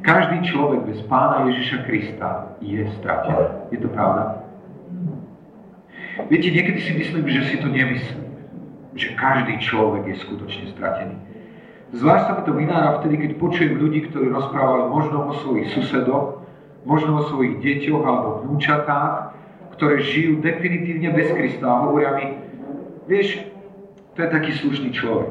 Každý 0.01 0.39
človek 0.47 0.87
bez 0.87 1.03
Pána 1.11 1.51
Ježiša 1.51 1.79
Krista 1.85 2.57
je 2.65 2.81
stratený. 2.97 3.45
Je 3.75 3.79
to 3.83 3.93
pravda? 3.93 4.41
Viete, 6.33 6.49
niekedy 6.49 6.81
si 6.81 6.93
myslím, 6.97 7.29
že 7.29 7.43
si 7.53 7.57
to 7.61 7.69
nemyslím. 7.69 8.25
Že 8.97 9.09
každý 9.21 9.61
človek 9.61 10.09
je 10.09 10.17
skutočne 10.25 10.65
stratený. 10.73 11.26
Zvlášť 11.95 12.25
sa 12.27 12.33
mi 12.35 12.43
to 12.43 12.53
vynára 12.59 12.99
vtedy, 12.99 13.15
keď 13.23 13.31
počujem 13.39 13.79
ľudí, 13.79 14.11
ktorí 14.11 14.27
rozprávali 14.35 14.91
možno 14.91 15.31
o 15.31 15.33
svojich 15.39 15.71
susedoch, 15.71 16.43
možno 16.83 17.23
o 17.23 17.27
svojich 17.31 17.63
deťoch 17.63 18.03
alebo 18.03 18.43
vnúčatách, 18.43 19.37
ktoré 19.79 20.03
žijú 20.03 20.43
definitívne 20.43 21.15
bez 21.15 21.31
Krista 21.31 21.67
a 21.69 21.83
hovoria 21.87 22.11
mi, 22.19 22.27
vieš, 23.07 23.39
to 24.17 24.25
je 24.25 24.29
taký 24.33 24.51
slušný 24.59 24.91
človek. 24.91 25.31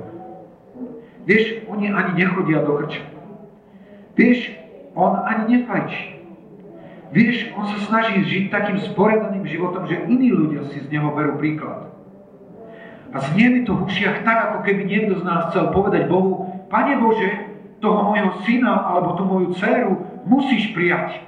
Vieš, 1.26 1.66
oni 1.68 1.90
ani 1.90 2.24
nechodia 2.24 2.62
do 2.62 2.78
krča. 2.78 3.04
Vieš, 4.14 4.54
on 4.94 5.26
ani 5.26 5.60
nefajčí. 5.60 6.22
Vieš, 7.12 7.52
on 7.58 7.66
sa 7.68 7.80
snaží 7.90 8.22
žiť 8.22 8.54
takým 8.54 8.78
sporedaným 8.80 9.44
životom, 9.44 9.90
že 9.90 10.06
iní 10.06 10.32
ľudia 10.32 10.70
si 10.70 10.86
z 10.86 10.88
neho 10.94 11.12
berú 11.12 11.36
príklad. 11.42 11.90
A 13.16 13.18
znie 13.32 13.48
mi 13.50 13.62
to 13.64 13.74
v 13.74 13.88
ušiach 13.88 14.28
tak, 14.28 14.38
ako 14.52 14.60
keby 14.68 14.86
niekto 14.86 15.18
z 15.18 15.24
nás 15.24 15.50
chcel 15.50 15.72
povedať 15.72 16.12
Bohu, 16.12 16.45
Pane 16.70 16.94
Bože, 16.98 17.30
toho 17.84 18.12
môjho 18.12 18.32
syna 18.48 18.82
alebo 18.88 19.14
tú 19.20 19.24
moju 19.28 19.48
dceru 19.54 19.94
musíš 20.26 20.74
prijať. 20.74 21.22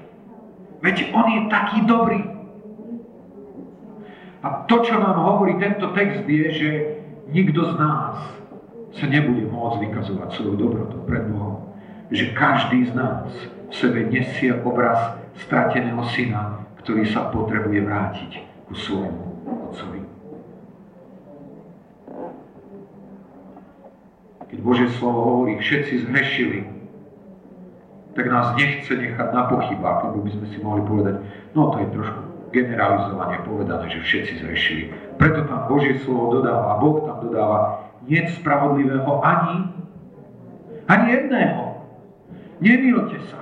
Veď 0.81 1.13
on 1.13 1.25
je 1.29 1.41
taký 1.51 1.77
dobrý. 1.85 2.21
A 4.41 4.63
to, 4.69 4.85
čo 4.85 4.95
nám 5.01 5.17
hovorí 5.17 5.57
tento 5.57 5.91
text, 5.97 6.23
je, 6.23 6.45
že 6.53 6.69
nikto 7.33 7.73
z 7.73 7.73
nás 7.77 8.15
sa 8.93 9.05
nebude 9.05 9.45
môcť 9.49 9.77
vykazovať 9.89 10.29
svoju 10.33 10.55
dobrotu 10.55 10.97
pred 11.05 11.25
Bohom. 11.29 11.73
Že 12.13 12.25
každý 12.37 12.87
z 12.87 12.93
nás 12.95 13.27
v 13.67 13.73
sebe 13.73 14.07
nesie 14.07 14.55
obraz 14.63 15.19
strateného 15.43 16.01
syna, 16.15 16.63
ktorý 16.81 17.03
sa 17.05 17.27
potrebuje 17.29 17.83
vrátiť 17.83 18.31
ku 18.65 18.73
svojmu 18.73 19.25
otcovi. 19.69 20.16
Keď 24.47 24.57
Božie 24.63 24.87
slovo 24.95 25.19
hovorí, 25.27 25.59
všetci 25.59 26.07
zhrešili, 26.07 26.59
tak 28.15 28.31
nás 28.31 28.55
nechce 28.55 28.89
nechať 28.89 29.29
na 29.29 29.43
pochybách, 29.51 30.09
lebo 30.09 30.25
by 30.25 30.31
sme 30.33 30.45
si 30.49 30.57
mohli 30.63 30.81
povedať, 30.87 31.15
no 31.53 31.69
to 31.69 31.83
je 31.83 31.93
trošku 31.93 32.19
generalizovanie 32.55 33.43
povedané, 33.43 33.85
že 33.91 33.99
všetci 34.01 34.33
zhrešili. 34.41 34.83
Preto 35.19 35.43
tam 35.45 35.67
Božie 35.67 35.99
slovo 36.01 36.39
dodáva, 36.39 36.79
Boh 36.79 37.03
tam 37.03 37.27
dodáva, 37.27 37.91
nie 38.07 38.23
spravodlivého 38.39 39.19
ani, 39.19 39.67
ani 40.87 41.05
jedného. 41.11 41.63
Nemilte 42.63 43.19
sa. 43.29 43.41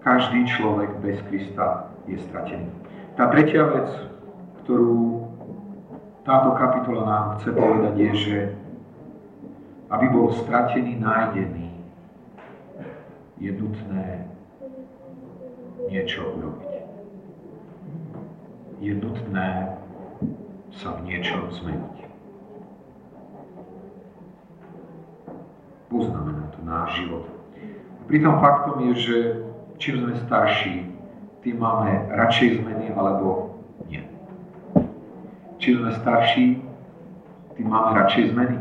Každý 0.00 0.48
človek 0.48 0.90
bez 1.04 1.20
Krista 1.28 1.92
je 2.08 2.16
stratený. 2.24 2.72
Tá 3.20 3.28
tretia 3.28 3.68
vec, 3.68 3.92
ktorú 4.64 5.19
táto 6.24 6.52
kapitola 6.52 7.02
nám 7.06 7.24
chce 7.38 7.50
povedať, 7.52 7.94
je, 7.96 8.12
že 8.14 8.36
aby 9.90 10.06
bol 10.12 10.30
stratený, 10.30 11.00
nájdený, 11.00 11.70
je 13.40 13.50
nutné 13.56 14.28
niečo 15.88 16.22
urobiť. 16.36 16.72
Je 18.80 18.92
nutné 18.94 19.48
sa 20.70 20.94
v 21.00 21.10
niečom 21.10 21.50
zmeniť. 21.50 21.98
Poznamená 25.90 26.54
to 26.54 26.60
náš 26.62 26.88
život. 27.02 27.26
Pritom 28.06 28.38
faktom 28.38 28.86
je, 28.86 28.92
že 28.94 29.16
čím 29.82 30.06
sme 30.06 30.14
starší, 30.22 30.86
tým 31.42 31.56
máme 31.58 32.12
radšej 32.14 32.62
zmeny 32.62 32.94
alebo. 32.94 33.49
Čím 35.60 35.84
sme 35.84 35.92
starší, 36.00 36.46
tým 37.60 37.66
máme 37.68 37.92
radšej 37.92 38.32
zmeny. 38.32 38.56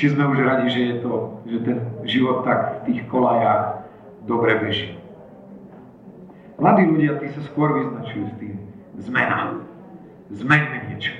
Či 0.00 0.16
sme 0.16 0.24
už 0.32 0.40
radi, 0.40 0.72
že 0.72 0.80
je 0.80 0.94
to, 1.04 1.12
že 1.44 1.58
ten 1.60 1.78
život 2.08 2.48
tak 2.48 2.80
v 2.80 2.82
tých 2.88 3.00
kolajách 3.12 3.84
dobre 4.24 4.56
beží. 4.64 4.96
Mladí 6.56 6.88
ľudia, 6.88 7.20
tí 7.20 7.28
sa 7.36 7.44
skôr 7.52 7.84
vyznačujú 7.84 8.24
s 8.32 8.34
tým. 8.40 8.56
Zmena. 8.96 9.60
Zmeňme 10.32 10.78
niečo. 10.88 11.12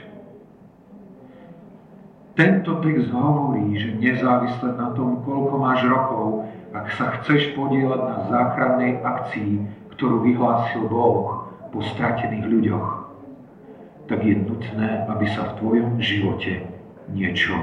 Tento 2.32 2.80
text 2.80 3.10
hovorí, 3.12 3.76
že 3.76 3.98
nezávisle 4.00 4.78
na 4.78 4.94
tom, 4.96 5.26
koľko 5.28 5.54
máš 5.60 5.84
rokov, 5.84 6.48
ak 6.72 6.86
sa 6.96 7.20
chceš 7.20 7.52
podielať 7.52 8.00
na 8.00 8.16
záchrannej 8.32 9.02
akcii, 9.04 9.52
ktorú 9.92 10.24
vyhlásil 10.24 10.86
Boh 10.88 11.50
po 11.74 11.82
stratených 11.82 12.46
ľuďoch, 12.46 13.07
tak 14.08 14.24
je 14.24 14.34
nutné, 14.34 15.04
aby 15.06 15.26
sa 15.36 15.52
v 15.52 15.56
tvojom 15.60 15.90
živote 16.00 16.64
niečo 17.12 17.54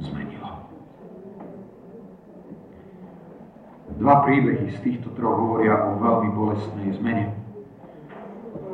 zmenilo. 0.00 0.48
Dva 4.00 4.24
príbehy 4.24 4.72
z 4.72 4.78
týchto 4.82 5.12
troch 5.14 5.36
hovoria 5.36 5.76
o 5.76 6.00
veľmi 6.00 6.28
bolestnej 6.32 6.96
zmene. 6.96 7.36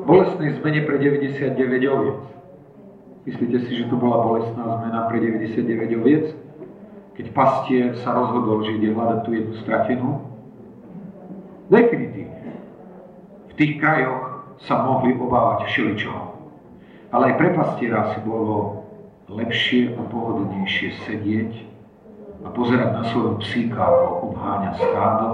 Bolestnej 0.07 0.57
zmene 0.63 0.87
pre 0.87 0.97
99 1.03 1.59
oviec 1.91 2.29
Myslíte 3.29 3.61
si, 3.69 3.77
že 3.77 3.93
to 3.93 4.01
bola 4.01 4.25
bolestná 4.25 4.65
zmena 4.81 5.05
pre 5.13 5.21
99 5.21 6.01
oviec? 6.01 6.33
Keď 7.13 7.27
pastier 7.37 7.93
sa 8.01 8.17
rozhodol, 8.17 8.65
že 8.65 8.81
ide 8.81 8.97
hľadať 8.97 9.21
tú 9.21 9.31
jednu 9.37 9.55
stratenú? 9.61 10.11
Definitívne. 11.69 12.57
V 13.51 13.55
tých 13.61 13.77
krajoch 13.85 14.49
sa 14.65 14.81
mohli 14.81 15.13
obávať 15.13 15.69
všeličoho. 15.69 16.38
Ale 17.09 17.33
aj 17.33 17.35
pre 17.41 17.49
pastiera 17.57 18.13
si 18.13 18.19
bolo 18.25 18.85
lepšie 19.29 19.97
a 19.97 20.01
pohodlnejšie 20.09 20.89
sedieť 21.09 21.53
a 22.45 22.49
pozerať 22.53 22.91
na 22.97 23.03
svojho 23.09 23.41
psíka, 23.45 23.81
ako 23.81 24.33
obháňa 24.33 24.73
stádo, 24.77 25.29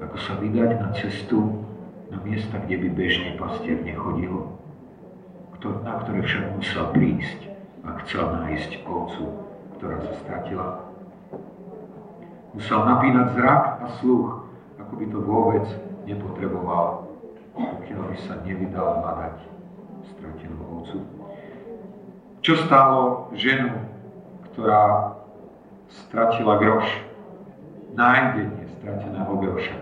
ako 0.00 0.16
sa 0.20 0.32
vydať 0.40 0.70
na 0.80 0.88
cestu 0.96 1.64
na 2.12 2.20
miesta, 2.24 2.60
kde 2.64 2.76
by 2.84 2.88
bežne 2.92 3.36
pastier 3.40 3.80
nechodil 3.80 4.54
na 5.64 5.96
ktoré 6.04 6.20
však 6.20 6.60
musel 6.60 6.92
prísť 6.92 7.40
a 7.88 7.96
chcel 8.04 8.28
nájsť 8.36 8.84
ovcu, 8.84 9.24
ktorá 9.80 9.96
sa 9.96 10.12
stratila. 10.20 10.68
Musel 12.52 12.84
napínať 12.84 13.32
zrak 13.32 13.62
a 13.80 13.86
sluch, 13.98 14.44
ako 14.76 14.92
by 15.00 15.04
to 15.08 15.18
vôbec 15.24 15.66
nepotreboval, 16.04 17.08
pokiaľ 17.56 18.02
by 18.12 18.16
sa 18.28 18.34
nevydal 18.44 19.00
hľadať 19.00 19.53
stratenú 20.12 20.60
ovcu. 20.60 20.98
Čo 22.44 22.60
stálo 22.68 23.32
ženu, 23.32 23.72
ktorá 24.52 25.16
stratila 25.88 26.60
groš, 26.60 26.84
nájdenie 27.96 28.68
strateného 28.80 29.32
groša? 29.40 29.76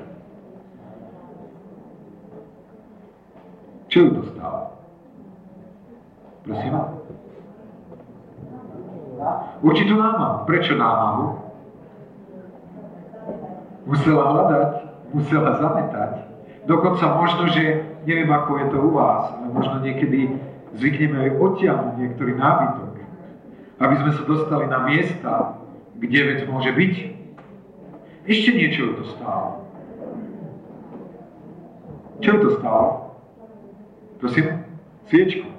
Čo 3.90 3.98
ju 3.98 4.10
to 4.16 4.22
stálo? 4.32 4.72
Prosím? 6.46 6.72
Určitú 9.62 9.94
námahu. 9.94 10.48
Prečo 10.48 10.74
námahu? 10.74 11.26
Musela 13.86 14.24
hľadať, 14.32 14.70
musela 15.12 15.50
zametať. 15.58 16.31
Dokonca 16.62 17.18
možno, 17.18 17.50
že 17.50 17.82
neviem, 18.06 18.30
ako 18.30 18.50
je 18.58 18.66
to 18.70 18.78
u 18.78 18.90
vás, 18.94 19.34
ale 19.34 19.50
možno 19.50 19.82
niekedy 19.82 20.30
zvykneme 20.78 21.18
aj 21.26 21.30
odtiahnuť 21.42 21.94
niektorý 21.98 22.32
nábytok, 22.38 22.90
aby 23.82 23.94
sme 23.98 24.10
sa 24.14 24.22
dostali 24.22 24.64
na 24.70 24.86
miesta, 24.86 25.58
kde 25.98 26.20
vec 26.22 26.40
môže 26.46 26.70
byť. 26.70 26.94
Ešte 28.30 28.50
niečo 28.54 28.94
to 28.94 29.04
stálo. 29.18 29.66
Čo 32.22 32.38
to 32.38 32.48
stálo? 32.62 33.18
Prosím? 34.22 34.62
Sviečku. 35.10 35.50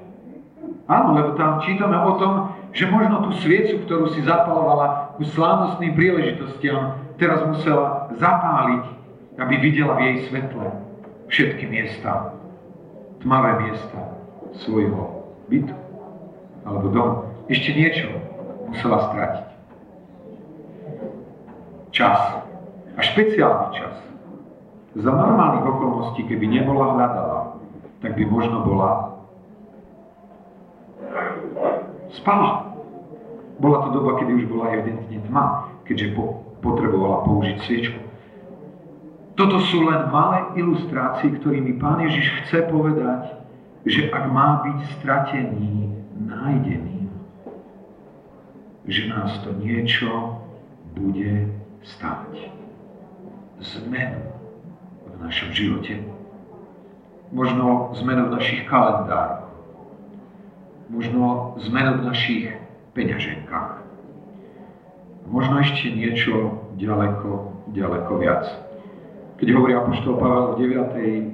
Áno, 0.88 1.20
lebo 1.20 1.36
tam 1.36 1.60
čítame 1.68 2.00
o 2.00 2.16
tom, 2.16 2.56
že 2.72 2.88
možno 2.88 3.28
tú 3.28 3.32
sviecu, 3.44 3.84
ktorú 3.84 4.16
si 4.16 4.24
zapalovala 4.24 5.20
ku 5.20 5.28
slávnostným 5.28 5.92
príležitostiam, 6.00 6.96
teraz 7.20 7.44
musela 7.44 8.08
zapáliť, 8.16 8.84
aby 9.36 9.54
videla 9.60 10.00
v 10.00 10.02
jej 10.08 10.18
svetle 10.32 10.83
všetky 11.34 11.66
miesta, 11.66 12.38
tmavé 13.26 13.66
miesta 13.66 14.00
svojho 14.62 15.26
bytu 15.50 15.74
alebo 16.64 16.86
domu. 16.94 17.16
Ešte 17.50 17.74
niečo 17.74 18.08
musela 18.70 19.10
stratiť. 19.10 19.48
Čas. 21.90 22.20
A 22.94 23.02
špeciálny 23.02 23.68
čas. 23.74 23.98
Za 24.94 25.10
normálnych 25.10 25.66
okolností, 25.66 26.30
keby 26.30 26.46
nebola 26.46 26.94
hľadala, 26.94 27.40
tak 28.06 28.14
by 28.14 28.24
možno 28.30 28.62
bola 28.62 29.14
Spala. 32.14 32.78
Bola 33.58 33.90
to 33.90 33.90
doba, 33.90 34.22
kedy 34.22 34.38
už 34.38 34.46
bola 34.46 34.70
evidentne 34.70 35.18
tma, 35.26 35.66
keďže 35.90 36.14
po, 36.14 36.46
potrebovala 36.62 37.26
použiť 37.26 37.58
sviečku. 37.66 38.13
Toto 39.34 39.58
sú 39.66 39.90
len 39.90 40.14
malé 40.14 40.62
ilustrácie, 40.62 41.34
ktorými 41.42 41.82
Pán 41.82 42.06
Ježiš 42.06 42.46
chce 42.46 42.70
povedať, 42.70 43.34
že 43.84 44.14
ak 44.14 44.30
má 44.30 44.62
byť 44.62 44.78
stratený, 45.02 45.90
nájdený, 46.22 47.10
že 48.86 49.02
nás 49.10 49.42
to 49.42 49.58
niečo 49.58 50.38
bude 50.94 51.50
stať. 51.82 52.54
Zmenu 53.64 54.22
v 55.08 55.16
našom 55.24 55.50
živote. 55.56 56.04
Možno 57.34 57.96
zmenu 57.98 58.30
v 58.30 58.36
našich 58.38 58.68
kalendároch 58.68 59.44
možno 60.94 61.56
zmenu 61.58 61.98
v 61.98 62.06
našich 62.06 62.44
peňaženkách. 62.94 63.82
Možno 65.26 65.64
ešte 65.64 65.90
niečo 65.90 66.62
ďaleko, 66.78 67.66
ďaleko 67.74 68.12
viac. 68.22 68.46
Keď 69.38 69.48
hovorí 69.50 69.74
Apoštol 69.74 70.22
Pavel 70.22 70.46
v 70.54 70.60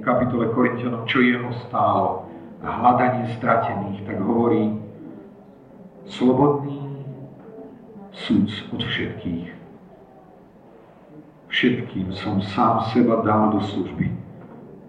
kapitole 0.00 0.48
Korintianom, 0.56 1.04
čo 1.04 1.20
jeho 1.20 1.52
stálo 1.68 2.24
a 2.64 2.68
hľadanie 2.68 3.28
stratených, 3.36 4.04
tak 4.08 4.16
hovorí 4.24 4.72
slobodný 6.08 6.80
súd 8.16 8.48
od 8.72 8.80
všetkých. 8.80 9.52
Všetkým 11.50 12.08
som 12.16 12.40
sám 12.40 12.88
seba 12.94 13.20
dal 13.20 13.52
do 13.52 13.60
služby, 13.60 14.08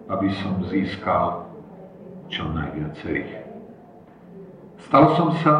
aby 0.08 0.28
som 0.40 0.62
získal 0.70 1.46
čo 2.32 2.48
najviacerých. 2.48 3.44
Stal 4.88 5.04
som 5.20 5.36
sa 5.44 5.54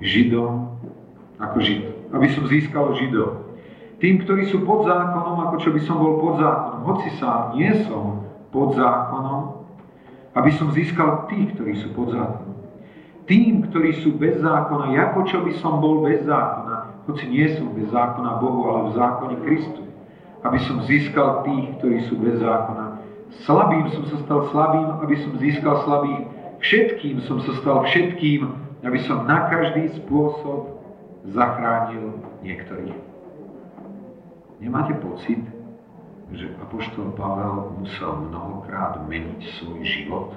Židom 0.00 0.72
ako 1.36 1.56
Žid, 1.60 1.82
aby 2.16 2.26
som 2.32 2.48
získal 2.48 2.96
Židov. 2.96 3.49
Tým, 4.00 4.24
ktorí 4.24 4.48
sú 4.48 4.64
pod 4.64 4.88
zákonom, 4.88 5.48
ako 5.48 5.56
čo 5.60 5.70
by 5.76 5.80
som 5.84 6.00
bol 6.00 6.18
pod 6.24 6.40
zákonom, 6.40 6.80
hoci 6.88 7.08
sám 7.20 7.54
nie 7.54 7.72
som 7.84 8.24
pod 8.48 8.72
zákonom, 8.74 9.68
aby 10.34 10.50
som 10.56 10.72
získal 10.72 11.28
tých, 11.28 11.52
ktorí 11.54 11.74
sú 11.84 11.92
pod 11.92 12.16
zákonom. 12.16 12.56
Tým, 13.28 13.68
ktorí 13.70 14.00
sú 14.02 14.16
bez 14.16 14.40
zákona, 14.42 14.90
ako 14.90 15.18
čo 15.28 15.38
by 15.44 15.52
som 15.60 15.78
bol 15.78 16.02
bez 16.02 16.24
zákona, 16.26 17.04
hoci 17.06 17.24
nie 17.28 17.46
som 17.54 17.70
bez 17.76 17.92
zákona 17.92 18.42
Bohu, 18.42 18.66
ale 18.66 18.80
v 18.90 18.96
zákone 18.98 19.36
Kristu. 19.46 19.82
Aby 20.40 20.58
som 20.64 20.80
získal 20.88 21.44
tých, 21.44 21.76
ktorí 21.78 21.98
sú 22.08 22.16
bez 22.16 22.40
zákona. 22.40 22.98
Slabým 23.44 23.86
som 23.92 24.08
sa 24.08 24.16
stal 24.24 24.48
slabým, 24.50 24.88
aby 25.04 25.14
som 25.20 25.36
získal 25.38 25.84
slabých 25.84 26.24
Všetkým 26.60 27.24
som 27.24 27.40
sa 27.40 27.56
stal 27.56 27.88
všetkým, 27.88 28.44
aby 28.84 28.98
som 29.08 29.24
na 29.24 29.48
každý 29.48 29.96
spôsob 29.96 30.76
zachránil 31.32 32.20
niektorých. 32.44 33.09
Nemáte 34.60 34.92
pocit, 35.00 35.40
že 36.36 36.52
Apoštol 36.60 37.16
Pavel 37.16 37.80
musel 37.80 38.28
mnohokrát 38.28 39.00
meniť 39.08 39.40
svoj 39.56 39.80
život? 39.82 40.28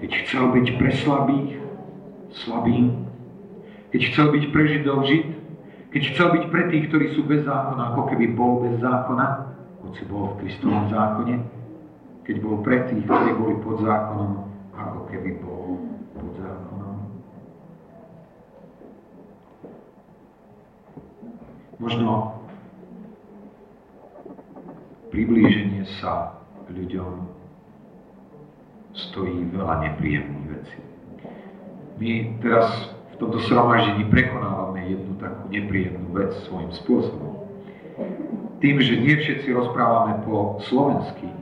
Keď 0.00 0.10
chcel 0.24 0.54
byť 0.54 0.66
pre 0.78 0.90
slabých, 0.96 1.50
slabým, 2.46 3.04
keď 3.90 4.00
chcel 4.06 4.26
byť 4.32 4.44
pre 4.54 4.62
Židov 4.70 4.98
Žid, 5.04 5.26
keď 5.90 6.02
chcel 6.14 6.28
byť 6.30 6.44
pre 6.48 6.62
tých, 6.70 6.84
ktorí 6.88 7.06
sú 7.18 7.26
bez 7.26 7.42
zákona, 7.42 7.82
ako 7.92 8.02
keby 8.14 8.26
bol 8.38 8.62
bez 8.62 8.78
zákona, 8.78 9.26
hoci 9.82 10.02
bol 10.06 10.32
v 10.32 10.46
Kristovom 10.46 10.86
zákone, 10.88 11.36
keď 12.22 12.36
bol 12.38 12.62
pre 12.62 12.86
tých, 12.86 13.02
ktorí 13.02 13.34
boli 13.34 13.54
pod 13.58 13.82
zákonom, 13.82 14.46
ako 14.78 15.00
keby 15.10 15.42
bol 15.42 15.82
pod 16.14 16.32
zákonom. 16.38 16.79
Možno 21.80 22.36
priblíženie 25.08 25.88
sa 25.98 26.36
ľuďom 26.68 27.24
stojí 28.92 29.48
veľa 29.48 29.88
nepríjemných 29.88 30.46
vecí. 30.60 30.78
My 31.96 32.36
teraz 32.44 32.68
v 33.12 33.14
tomto 33.16 33.40
sromaždení 33.48 34.04
prekonávame 34.12 34.92
jednu 34.92 35.16
takú 35.16 35.48
nepríjemnú 35.48 36.12
vec 36.12 36.36
svojím 36.44 36.72
spôsobom. 36.84 37.48
Tým, 38.60 38.76
že 38.84 39.00
nie 39.00 39.16
všetci 39.16 39.48
rozprávame 39.56 40.20
po 40.28 40.60
slovensky, 40.68 41.32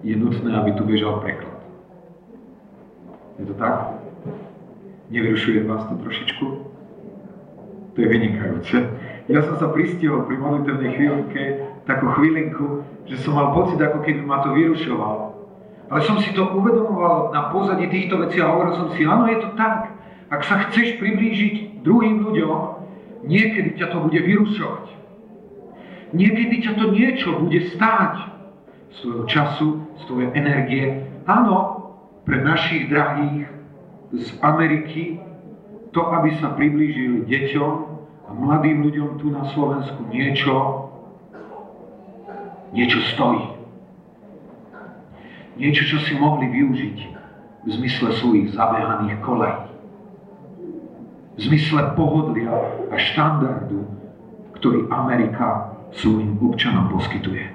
je 0.00 0.16
nutné, 0.16 0.48
aby 0.52 0.72
tu 0.76 0.84
bežal 0.84 1.20
preklad. 1.20 1.60
Je 3.36 3.44
to 3.48 3.54
tak? 3.56 4.00
Nevyrušuje 5.12 5.64
vás 5.68 5.84
to 5.92 5.94
trošičku? 6.00 6.46
To 7.94 7.96
je 8.00 8.08
vynikajúce. 8.08 8.76
Ja 9.24 9.40
som 9.40 9.56
sa 9.56 9.72
pristihol 9.72 10.28
pri 10.28 10.36
modlitevnej 10.36 10.90
chvíľke 11.00 11.42
takú 11.88 12.12
chvíľinku, 12.12 12.84
že 13.08 13.16
som 13.24 13.40
mal 13.40 13.56
pocit, 13.56 13.80
ako 13.80 14.04
keby 14.04 14.20
ma 14.20 14.44
to 14.44 14.52
vyrušovalo. 14.52 15.32
Ale 15.88 16.00
som 16.04 16.20
si 16.20 16.32
to 16.36 16.44
uvedomoval 16.44 17.32
na 17.32 17.48
pozadí 17.48 17.88
týchto 17.88 18.20
vecí 18.20 18.40
a 18.40 18.52
hovoril 18.52 18.76
som 18.76 18.88
si, 18.92 19.08
áno, 19.08 19.24
je 19.24 19.40
to 19.40 19.48
tak. 19.56 19.96
Ak 20.28 20.44
sa 20.44 20.68
chceš 20.68 21.00
priblížiť 21.00 21.84
druhým 21.84 22.20
ľuďom, 22.20 22.56
niekedy 23.24 23.80
ťa 23.80 23.96
to 23.96 23.98
bude 24.04 24.16
vyrušovať. 24.20 24.84
Niekedy 26.12 26.54
ťa 26.60 26.72
to 26.76 26.84
niečo 26.92 27.28
bude 27.40 27.60
stáť 27.72 28.28
svojho 29.00 29.24
času, 29.24 29.68
svojej 30.04 30.36
energie. 30.36 31.08
Áno, 31.24 31.80
pre 32.28 32.44
našich 32.44 32.92
drahých 32.92 33.48
z 34.12 34.28
Ameriky, 34.44 35.16
to, 35.96 36.00
aby 36.12 36.36
sa 36.40 36.52
priblížili 36.52 37.24
deťom 37.24 37.93
mladým 38.34 38.82
ľuďom 38.82 39.08
tu 39.22 39.30
na 39.30 39.46
Slovensku 39.54 40.10
niečo, 40.10 40.54
niečo 42.74 43.00
stojí. 43.14 43.54
Niečo, 45.54 45.86
čo 45.86 45.98
si 46.02 46.18
mohli 46.18 46.50
využiť 46.50 46.98
v 47.64 47.68
zmysle 47.70 48.10
svojich 48.18 48.58
zabehaných 48.58 49.22
kolejí. 49.22 49.70
V 51.34 51.40
zmysle 51.50 51.94
pohodlia 51.94 52.50
a 52.90 52.94
štandardu, 52.98 53.86
ktorý 54.58 54.86
Amerika 54.90 55.74
svojim 55.94 56.38
občanom 56.42 56.90
poskytuje. 56.90 57.54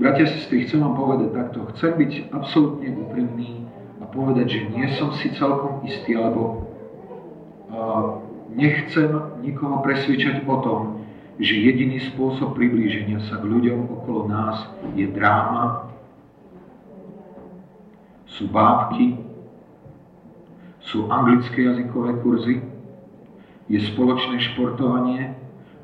Bratia, 0.00 0.32
sestry, 0.32 0.64
chcem 0.64 0.80
vám 0.80 0.96
povedať 0.96 1.28
takto. 1.36 1.68
Chcem 1.76 1.92
byť 1.92 2.12
absolútne 2.32 2.88
úprimný 3.04 3.68
a 4.00 4.08
povedať, 4.08 4.48
že 4.48 4.60
nie 4.72 4.88
som 4.96 5.12
si 5.12 5.28
celkom 5.36 5.84
istý, 5.84 6.16
alebo 6.16 6.69
nechcem 8.54 9.10
nikoho 9.42 9.82
presvedčať 9.82 10.42
o 10.46 10.56
tom, 10.62 10.80
že 11.40 11.56
jediný 11.56 12.02
spôsob 12.12 12.52
priblíženia 12.52 13.24
sa 13.30 13.40
k 13.40 13.48
ľuďom 13.48 13.88
okolo 13.88 14.28
nás 14.28 14.68
je 14.92 15.08
dráma, 15.08 15.88
sú 18.28 18.50
bábky, 18.50 19.16
sú 20.84 21.08
anglické 21.08 21.64
jazykové 21.64 22.20
kurzy, 22.20 22.60
je 23.70 23.78
spoločné 23.94 24.42
športovanie 24.52 25.32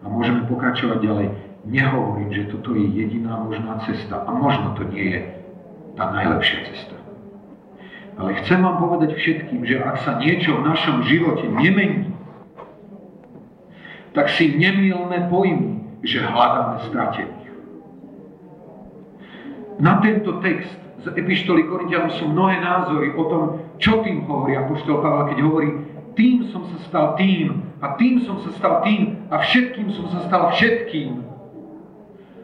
a 0.03 0.07
môžeme 0.11 0.45
pokračovať 0.51 0.99
ďalej 1.01 1.29
nehovorím, 1.67 2.31
že 2.35 2.51
toto 2.51 2.75
je 2.75 2.87
jediná 2.87 3.43
možná 3.43 3.83
cesta 3.87 4.23
a 4.23 4.31
možno 4.31 4.75
to 4.79 4.87
nie 4.91 5.19
je 5.19 5.21
tá 5.99 6.11
najlepšia 6.15 6.71
cesta. 6.71 7.06
Ale 8.17 8.33
chcem 8.41 8.65
vám 8.65 8.81
povedať 8.81 9.13
všetkým, 9.13 9.69
že 9.69 9.77
ak 9.77 10.01
sa 10.01 10.17
niečo 10.17 10.57
v 10.57 10.67
našom 10.67 11.05
živote 11.05 11.45
nemení, 11.53 12.17
tak 14.17 14.33
si 14.33 14.57
nemilné 14.57 15.29
pojmy, 15.29 16.01
že 16.01 16.25
hľadáme 16.25 16.89
stratených. 16.89 17.47
Na 19.77 20.01
tento 20.01 20.41
text 20.41 20.73
z 21.05 21.13
Epištoly 21.13 21.69
Korintianom 21.69 22.09
sú 22.17 22.25
mnohé 22.33 22.57
názory 22.65 23.13
o 23.13 23.23
tom, 23.29 23.43
čo 23.77 24.01
tým 24.01 24.25
hovorí 24.25 24.57
Apoštol 24.57 25.05
Pavel, 25.05 25.37
keď 25.37 25.39
hovorí, 25.45 25.69
tým 26.17 26.49
som 26.49 26.65
sa 26.73 26.79
stal 26.89 27.07
tým 27.21 27.61
a 27.85 27.93
tým 28.01 28.25
som 28.25 28.41
sa 28.41 28.51
stal 28.57 28.81
tým 28.81 29.29
a 29.29 29.45
všetkým 29.45 29.93
som 29.93 30.09
sa 30.09 30.25
stal 30.25 30.57
všetkým. 30.57 31.21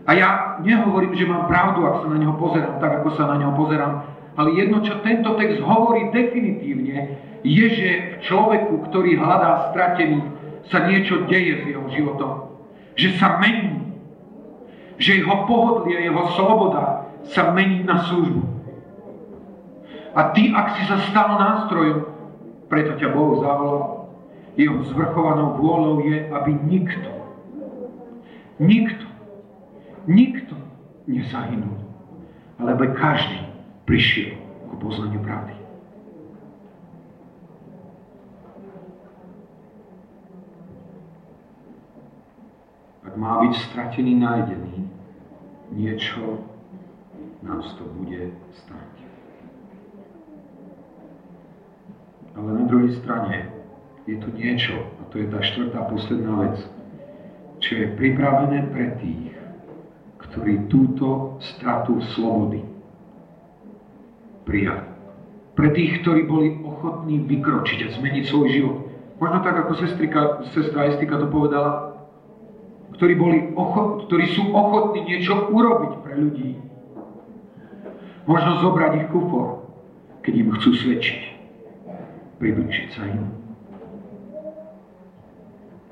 A 0.05 0.13
ja 0.13 0.29
nehovorím, 0.61 1.17
že 1.17 1.25
mám 1.25 1.49
pravdu, 1.49 1.89
ak 1.89 2.05
sa 2.05 2.13
na 2.13 2.21
neho 2.21 2.37
pozerám, 2.37 2.77
tak 2.85 3.01
ako 3.01 3.09
sa 3.17 3.25
na 3.33 3.41
neho 3.41 3.57
pozerám, 3.57 4.12
ale 4.37 4.57
jedno, 4.57 4.81
čo 4.81 5.01
tento 5.05 5.37
text 5.37 5.61
hovorí 5.61 6.09
definitívne, 6.13 7.21
je, 7.43 7.67
že 7.69 7.89
v 7.91 8.15
človeku, 8.23 8.89
ktorý 8.89 9.19
hľadá 9.19 9.75
stratený, 9.75 10.23
sa 10.71 10.87
niečo 10.87 11.27
deje 11.27 11.59
s 11.59 11.65
jeho 11.75 11.87
životom. 11.91 12.55
Že 12.95 13.09
sa 13.19 13.43
mení. 13.43 13.99
Že 15.03 15.27
jeho 15.27 15.37
pohodlie, 15.51 15.99
jeho 16.07 16.23
sloboda 16.39 17.11
sa 17.35 17.51
mení 17.51 17.83
na 17.83 17.99
službu. 18.07 18.43
A 20.15 20.31
ty, 20.37 20.55
ak 20.55 20.79
si 20.79 20.83
sa 20.87 21.03
stal 21.11 21.35
nástrojom, 21.35 22.07
preto 22.71 22.95
ťa 22.95 23.09
Boh 23.11 23.43
zavolal, 23.43 24.13
jeho 24.55 24.85
zvrchovanou 24.93 25.57
vôľou 25.59 26.05
je, 26.05 26.29
aby 26.29 26.53
nikto, 26.69 27.11
nikto 28.61 29.13
nikto 30.07 30.55
nezahynul, 31.07 31.79
ale 32.59 32.75
každý 32.95 33.42
prišiel 33.85 34.39
k 34.39 34.71
poznaniu 34.79 35.21
pravdy. 35.21 35.55
Ak 43.03 43.15
má 43.19 43.45
byť 43.45 43.53
stratený, 43.69 44.17
nájdený, 44.17 44.89
niečo 45.75 46.41
nás 47.43 47.67
to 47.77 47.85
bude 47.99 48.33
stať. 48.65 48.91
Ale 52.33 52.49
na 52.57 52.65
druhej 52.65 52.97
strane 53.03 53.53
je 54.09 54.17
tu 54.17 54.33
niečo, 54.33 54.73
a 54.73 55.03
to 55.13 55.21
je 55.21 55.27
tá 55.29 55.45
štvrtá 55.45 55.85
posledná 55.93 56.33
vec, 56.49 56.57
čo 57.61 57.77
je 57.77 57.87
pripravené 57.99 58.73
pre 58.73 58.97
tých, 58.97 59.37
ktorí 60.25 60.73
túto 60.73 61.37
stratu 61.39 62.01
slobody 62.17 62.72
prijali. 64.53 64.85
Pre 65.57 65.69
tých, 65.73 66.05
ktorí 66.05 66.29
boli 66.29 66.61
ochotní 66.61 67.25
vykročiť 67.25 67.89
a 67.89 67.93
zmeniť 67.97 68.25
svoj 68.29 68.47
život. 68.53 68.79
Možno 69.17 69.41
tak, 69.41 69.57
ako 69.65 69.73
sestrika, 69.81 70.45
sestra 70.53 70.93
Estika 70.93 71.17
to 71.17 71.33
povedala, 71.33 71.97
ktorí, 73.01 73.17
boli 73.17 73.39
ochot, 73.57 74.13
ktorí 74.13 74.29
sú 74.37 74.53
ochotní 74.53 75.09
niečo 75.09 75.49
urobiť 75.49 75.93
pre 76.05 76.15
ľudí. 76.21 76.51
Možno 78.29 78.61
zobrať 78.61 78.93
ich 79.01 79.09
kufor, 79.09 79.73
keď 80.21 80.35
im 80.37 80.49
chcú 80.61 80.71
svedčiť. 80.77 81.21
Približiť 82.39 82.89
sa 82.93 83.03
im. 83.09 83.25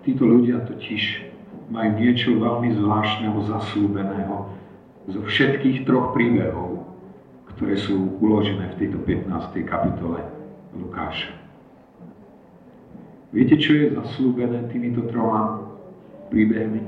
Títo 0.04 0.24
ľudia 0.24 0.64
totiž 0.68 1.32
majú 1.70 1.90
niečo 1.98 2.38
veľmi 2.38 2.76
zvláštneho, 2.78 3.36
zaslúbeného 3.46 4.36
zo 5.10 5.20
všetkých 5.26 5.86
troch 5.86 6.14
príbehov, 6.14 6.69
ktoré 7.60 7.76
sú 7.76 8.16
uložené 8.24 8.72
v 8.72 8.78
tejto 8.80 9.04
15. 9.04 9.68
kapitole 9.68 10.24
Lukáša. 10.72 11.28
Viete, 13.36 13.60
čo 13.60 13.76
je 13.76 13.92
zaslúbené 14.00 14.64
týmito 14.72 15.04
troma 15.12 15.68
príbehmi? 16.32 16.80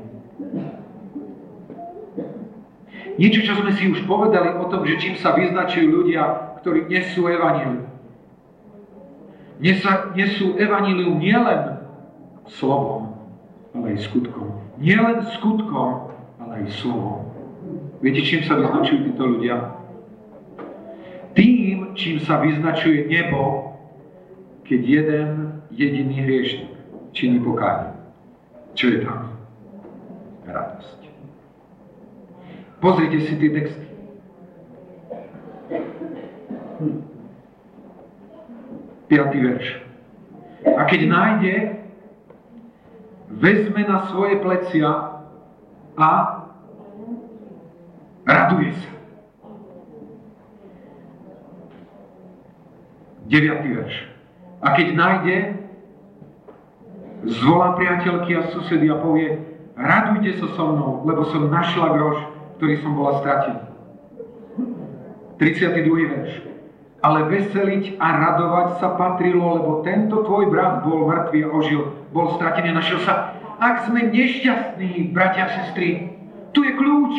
Niečo, 3.21 3.45
čo 3.45 3.53
sme 3.61 3.77
si 3.77 3.85
už 3.93 4.01
povedali 4.09 4.49
o 4.57 4.65
tom, 4.73 4.89
že 4.89 4.97
čím 4.97 5.21
sa 5.21 5.37
vyznačujú 5.37 5.93
ľudia, 5.93 6.57
ktorí 6.65 6.89
nesú 6.89 7.29
evanílium. 7.29 7.93
Nesú 10.17 10.57
evanílium 10.57 11.21
nielen 11.21 11.85
slovom, 12.49 13.13
ale 13.77 13.93
aj 13.93 14.09
skutkom. 14.09 14.57
Nielen 14.81 15.21
skutkom, 15.37 16.17
ale 16.41 16.65
aj 16.65 16.81
slovom. 16.81 17.29
Viete, 18.01 18.25
čím 18.25 18.41
sa 18.49 18.57
vyznačujú 18.57 19.13
títo 19.13 19.37
ľudia? 19.37 19.82
Tým, 21.33 21.97
čím 21.97 22.21
sa 22.21 22.41
vyznačuje 22.41 23.09
nebo, 23.09 23.73
keď 24.69 24.81
jeden 24.81 25.29
jediný 25.73 26.17
hriešnik 26.25 26.73
činí 27.13 27.41
pokánie. 27.41 27.93
Čo 28.73 28.89
je 28.89 28.99
tam? 29.05 29.37
Radosť. 30.49 31.01
Pozrite 32.81 33.19
si 33.29 33.33
tie 33.37 33.51
texty. 33.53 33.87
Piatý 39.13 39.39
verš. 39.45 39.67
A 40.67 40.83
keď 40.89 41.01
nájde 41.05 41.55
vezme 43.29 43.83
na 43.85 44.09
svoje 44.09 44.41
plecia 44.41 44.89
a 46.01 46.11
raduje 48.25 48.73
sa. 48.73 48.93
9. 53.33 53.65
verš. 53.65 53.97
A 54.61 54.77
keď 54.77 54.89
nájde, 54.93 55.37
zvolá 57.41 57.73
priateľky 57.81 58.37
a 58.37 58.53
susedy 58.53 58.93
a 58.93 59.01
povie, 59.01 59.41
radujte 59.73 60.37
sa 60.37 60.53
so 60.53 60.65
mnou, 60.69 61.01
lebo 61.09 61.25
som 61.33 61.49
našla 61.49 61.97
groš, 61.97 62.19
ktorý 62.61 62.75
som 62.85 62.93
bola 62.93 63.25
stratený. 63.25 63.65
32. 65.41 66.13
verš. 66.13 66.33
Ale 67.03 67.27
veseliť 67.27 67.99
a 67.99 68.07
radovať 68.15 68.69
sa 68.79 68.95
patrilo, 69.01 69.59
lebo 69.59 69.71
tento 69.81 70.23
tvoj 70.23 70.53
brat 70.53 70.85
bol 70.87 71.09
mŕtvý 71.09 71.41
a 71.43 71.53
ožil, 71.57 71.83
bol 72.13 72.37
stratený 72.37 72.77
a 72.77 72.79
našiel 72.79 73.01
sa. 73.03 73.35
Ak 73.59 73.89
sme 73.89 74.13
nešťastní, 74.13 75.11
bratia 75.11 75.49
a 75.49 75.55
sestry, 75.57 76.15
tu 76.53 76.63
je 76.63 76.73
kľúč. 76.77 77.15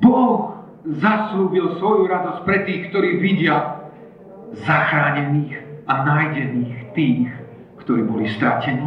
Boh 0.00 0.55
zaslúbil 0.86 1.78
svoju 1.82 2.06
radosť 2.06 2.40
pre 2.46 2.58
tých, 2.62 2.82
ktorí 2.90 3.18
vidia 3.18 3.82
zachránených 4.62 5.84
a 5.90 5.94
nájdených 6.06 6.74
tých, 6.94 7.30
ktorí 7.82 8.06
boli 8.06 8.30
stratení. 8.34 8.86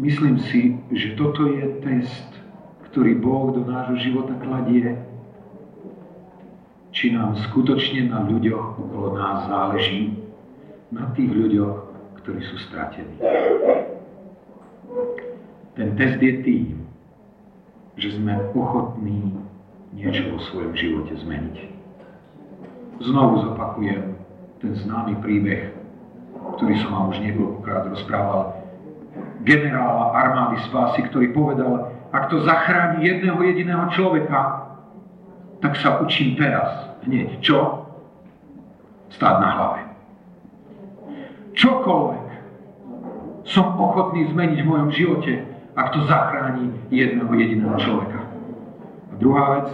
Myslím 0.00 0.40
si, 0.48 0.80
že 0.92 1.16
toto 1.16 1.44
je 1.48 1.80
test 1.84 2.30
ktorý 2.90 3.22
Boh 3.22 3.54
do 3.54 3.62
nášho 3.62 4.02
života 4.02 4.34
kladie, 4.42 4.98
či 6.90 7.14
nám 7.14 7.38
skutočne 7.38 8.10
na 8.10 8.26
ľuďoch 8.26 8.82
okolo 8.82 9.14
nás 9.14 9.46
záleží, 9.46 10.18
na 10.90 11.06
tých 11.14 11.30
ľuďoch, 11.30 11.86
ktorí 12.18 12.42
sú 12.50 12.56
stratení. 12.66 13.14
Ten 15.78 15.94
test 15.94 16.18
je 16.18 16.34
tým, 16.42 16.79
že 18.00 18.16
sme 18.16 18.32
ochotní 18.56 19.36
niečo 19.92 20.32
vo 20.32 20.40
svojom 20.48 20.72
živote 20.72 21.12
zmeniť. 21.20 21.56
Znovu 23.04 23.44
zopakujem 23.44 24.16
ten 24.64 24.72
známy 24.72 25.20
príbeh, 25.20 25.76
ktorý 26.56 26.74
som 26.80 26.90
vám 26.96 27.06
už 27.12 27.18
niekoľkokrát 27.20 27.92
rozprával, 27.92 28.56
generála 29.44 30.16
armády 30.16 30.64
spásy, 30.68 31.04
ktorý 31.12 31.32
povedal, 31.36 31.92
ak 32.12 32.32
to 32.32 32.40
zachráni 32.44 33.04
jedného 33.04 33.40
jediného 33.44 33.84
človeka, 33.92 34.72
tak 35.60 35.76
sa 35.76 36.00
učím 36.00 36.40
teraz 36.40 36.96
hneď. 37.04 37.40
Čo? 37.44 37.84
Stáť 39.12 39.36
na 39.44 39.50
hlave. 39.52 39.80
Čokoľvek 41.52 42.26
som 43.44 43.76
ochotný 43.76 44.30
zmeniť 44.32 44.58
v 44.64 44.68
mojom 44.70 44.90
živote, 44.94 45.49
ak 45.74 45.86
to 45.94 46.02
zachráni 46.06 46.74
jedného 46.90 47.30
jediného 47.34 47.76
človeka. 47.78 48.20
A 49.10 49.12
druhá 49.22 49.44
vec, 49.60 49.68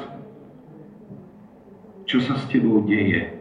čo 2.04 2.20
sa 2.22 2.36
s 2.36 2.44
tebou 2.52 2.84
deje, 2.84 3.32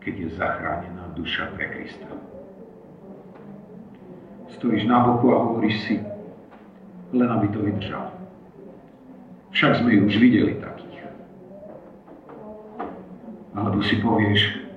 keď 0.00 0.14
je 0.16 0.28
zachránená 0.38 1.04
duša 1.18 1.50
pre 1.54 1.66
Krista. 1.70 2.08
Stojíš 4.56 4.88
na 4.88 5.04
boku 5.04 5.34
a 5.34 5.42
hovoríš 5.42 5.76
si, 5.84 5.96
len 7.12 7.28
aby 7.28 7.46
to 7.52 7.60
vydržal. 7.60 8.14
Však 9.52 9.82
sme 9.82 9.94
ju 9.94 10.00
už 10.08 10.16
videli 10.16 10.56
takých. 10.58 11.10
Alebo 13.56 13.80
si 13.84 14.00
povieš, 14.00 14.68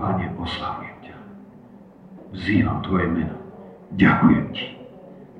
Pane, 0.00 0.32
oslavujem 0.40 0.96
ťa. 1.04 1.16
Vzývam 2.32 2.80
Tvoje 2.80 3.06
meno. 3.12 3.36
Ďakujem 4.00 4.44
Ti, 4.56 4.66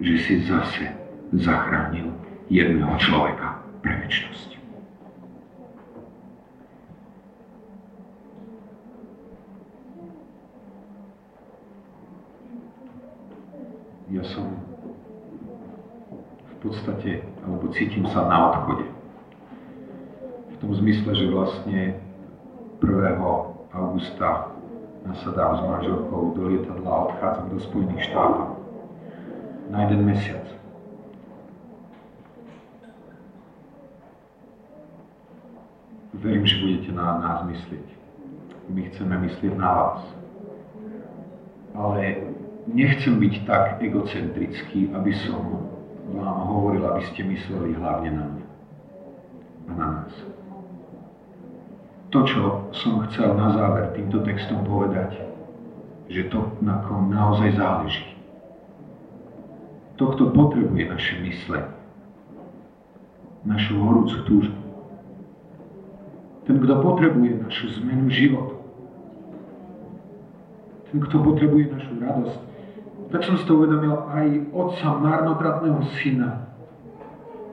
že 0.05 0.15
si 0.21 0.35
zase 0.45 1.00
zachránil 1.35 2.11
jedného 2.51 2.95
človeka 2.99 3.63
pre 3.83 3.95
väčšnosť. 4.07 4.51
Ja 14.11 14.27
som 14.27 14.71
podstate, 16.61 17.25
alebo 17.41 17.73
cítim 17.73 18.05
sa 18.13 18.29
na 18.29 18.53
odchode. 18.53 18.87
V 20.53 20.57
tom 20.61 20.77
zmysle, 20.77 21.11
že 21.17 21.27
vlastne 21.33 21.81
1. 22.85 23.17
augusta 23.73 24.53
nasadám 25.09 25.57
s 25.57 25.61
manželkou 25.65 26.37
do 26.37 26.43
lietadla 26.53 26.91
a 26.93 27.03
odchádzam 27.09 27.47
do 27.49 27.59
Spojených 27.65 28.05
štátov 28.13 28.61
na 29.73 29.89
jeden 29.89 30.05
mesiac. 30.05 30.60
Verím, 36.21 36.45
že 36.45 36.61
budete 36.61 36.93
na 36.93 37.17
nás 37.17 37.41
myslieť. 37.49 37.87
My 38.69 38.81
chceme 38.93 39.15
myslieť 39.25 39.57
na 39.57 39.71
vás. 39.73 40.01
Ale 41.73 42.29
nechcem 42.69 43.17
byť 43.17 43.35
tak 43.49 43.81
egocentrický, 43.81 44.93
aby 44.93 45.13
som 45.25 45.65
vám 46.13 46.41
hovoril, 46.45 46.85
aby 46.93 47.03
ste 47.09 47.25
mysleli 47.25 47.73
hlavne 47.73 48.11
na 48.13 48.25
mňa 48.37 48.47
a 49.71 49.73
na 49.73 49.87
nás. 49.97 50.15
To, 52.11 52.27
čo 52.27 52.69
som 52.75 53.07
chcel 53.09 53.39
na 53.39 53.55
záver 53.55 53.95
týmto 53.95 54.21
textom 54.27 54.67
povedať, 54.67 55.15
že 56.11 56.27
to, 56.29 56.53
na 56.59 56.83
kom 56.85 57.07
naozaj 57.09 57.55
záleží. 57.55 58.19
To, 59.97 60.11
kto 60.11 60.35
potrebuje 60.35 60.85
naše 60.91 61.15
mysle, 61.23 61.71
našu 63.47 63.79
horúcu 63.79 64.17
túžbu. 64.27 64.60
Ten, 66.51 66.59
kto 66.59 66.83
potrebuje 66.83 67.47
našu 67.47 67.71
zmenu 67.79 68.11
života. 68.11 68.59
Ten, 70.91 70.99
kto 70.99 71.23
potrebuje 71.23 71.79
našu 71.79 71.95
radosť, 71.95 72.39
tak 73.15 73.23
som 73.23 73.39
si 73.39 73.47
to 73.47 73.55
uvedomil, 73.55 73.95
aj 74.11 74.51
otca 74.51 74.99
marnotratného 74.99 75.79
syna 76.03 76.51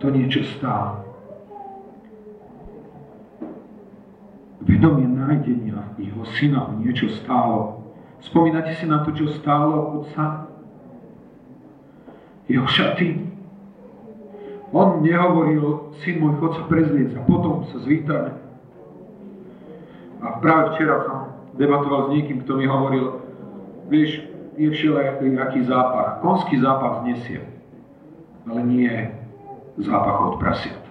to 0.01 0.10
niečo 0.10 0.41
stálo. 0.57 1.05
Vedomie 4.65 5.05
nájdenia 5.05 5.93
jeho 6.01 6.25
syna 6.33 6.73
niečo 6.81 7.13
stálo. 7.21 7.86
Spomínate 8.25 8.73
si 8.81 8.89
na 8.89 9.05
to, 9.05 9.13
čo 9.13 9.29
stálo 9.38 10.01
otca? 10.01 10.49
Jeho 12.49 12.65
šaty. 12.65 13.29
On 14.73 15.05
nehovoril, 15.05 15.93
syn 16.01 16.17
môj, 16.17 16.41
chod 16.41 16.57
sa 16.57 16.65
prezliec 16.65 17.13
a 17.13 17.21
potom 17.21 17.62
sa 17.69 17.77
zvítame. 17.86 18.46
A 20.21 20.41
práve 20.41 20.73
včera 20.73 21.06
som 21.06 21.17
debatoval 21.58 22.10
s 22.10 22.13
niekým, 22.17 22.41
kto 22.41 22.58
mi 22.58 22.65
hovoril, 22.65 23.21
vieš, 23.89 24.25
je 24.58 24.67
všelijaký 24.73 25.69
zápach. 25.69 26.17
Konský 26.25 26.58
zápach 26.58 27.06
znesie, 27.06 27.45
ale 28.49 28.62
nie 28.65 28.93
zápach 29.77 30.34
od 30.34 30.36
prasiat. 30.41 30.82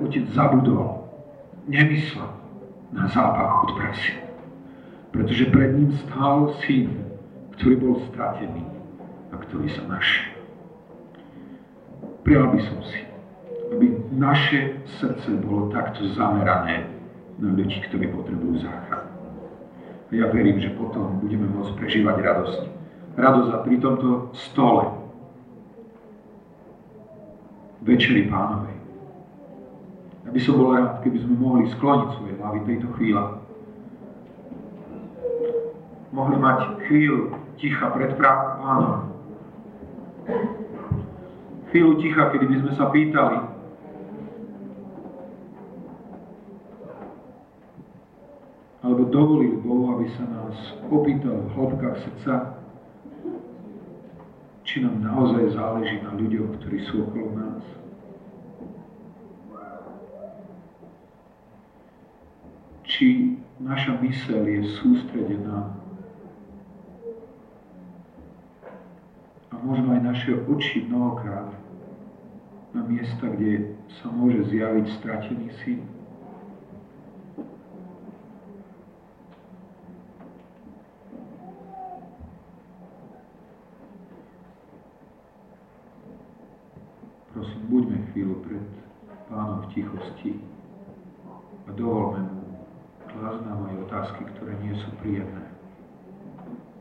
Otec 0.00 0.26
zabudol, 0.34 1.06
nemyslel 1.70 2.26
na 2.90 3.06
zápach 3.06 3.70
od 3.70 3.70
prasiat, 3.78 4.26
pretože 5.14 5.46
pred 5.54 5.70
ním 5.78 5.94
stál 6.02 6.50
syn, 6.66 7.06
ktorý 7.54 7.74
bol 7.78 7.94
stratený 8.10 8.66
a 9.30 9.38
ktorý 9.38 9.70
sa 9.70 9.86
našiel. 9.86 10.34
Prijal 12.26 12.50
by 12.50 12.60
som 12.66 12.78
si, 12.90 13.00
aby 13.70 13.86
naše 14.10 14.82
srdce 14.98 15.38
bolo 15.38 15.70
takto 15.70 16.02
zamerané 16.16 16.99
na 17.40 17.56
ľudí, 17.56 17.80
ktorí 17.88 18.12
potrebujú 18.12 18.60
záchranu 18.62 19.20
ja 20.10 20.26
verím, 20.26 20.58
že 20.58 20.74
potom 20.74 21.22
budeme 21.22 21.46
môcť 21.46 21.78
prežívať 21.78 22.16
radosť. 22.18 22.60
Radosť 23.14 23.50
a 23.54 23.58
pri 23.62 23.76
tomto 23.78 24.34
stole 24.34 24.98
Večeri 27.80 28.28
pánovej. 28.28 28.76
Ja 30.28 30.30
by 30.36 30.40
som 30.44 30.60
bol 30.60 30.76
rád, 30.76 31.00
keby 31.00 31.16
sme 31.24 31.34
mohli 31.40 31.64
skloniť 31.72 32.08
svoje 32.12 32.34
hlavy 32.36 32.58
tejto 32.68 32.92
chvíle. 32.98 33.22
Mohli 36.12 36.36
mať 36.36 36.58
chvíľu 36.84 37.40
ticha 37.56 37.88
pred 37.88 38.12
pánom. 38.20 39.14
Chvíľu 41.72 41.92
ticha, 42.04 42.28
kedy 42.34 42.44
by 42.50 42.56
sme 42.66 42.72
sa 42.76 42.84
pýtali, 42.92 43.38
alebo 49.00 49.16
dovolil 49.16 49.56
Bohu, 49.64 49.96
aby 49.96 50.12
sa 50.12 50.28
nás 50.28 50.76
opýtal 50.92 51.40
v 51.40 51.52
hĺbkach 51.56 51.96
srdca, 52.04 52.60
či 54.60 54.84
nám 54.84 55.00
naozaj 55.00 55.56
záleží 55.56 56.04
na 56.04 56.12
ľuďoch, 56.20 56.60
ktorí 56.60 56.84
sú 56.84 57.08
okolo 57.08 57.32
nás. 57.32 57.64
Či 62.84 63.40
naša 63.56 63.96
myseľ 64.04 64.42
je 64.44 64.60
sústredená 64.84 65.72
a 69.48 69.54
možno 69.64 69.96
aj 69.96 70.00
naše 70.12 70.36
oči 70.44 70.84
mnohokrát 70.84 71.56
na 72.76 72.84
miesta, 72.84 73.32
kde 73.32 73.80
sa 73.96 74.12
môže 74.12 74.44
zjaviť 74.52 74.86
stratený 75.00 75.48
syn. 75.64 75.88
prosím, 87.40 87.60
buďme 87.68 87.99
chvíľu 88.10 88.34
pred 88.46 88.64
pánom 89.30 89.66
v 89.66 89.70
tichosti 89.74 90.32
a 91.66 91.70
dovolme 91.74 92.26
mu 92.26 92.42
klásť 93.10 93.42
nám 93.46 93.60
aj 93.70 93.76
otázky, 93.90 94.22
ktoré 94.34 94.52
nie 94.62 94.74
sú 94.78 94.90
príjemné. 95.02 95.49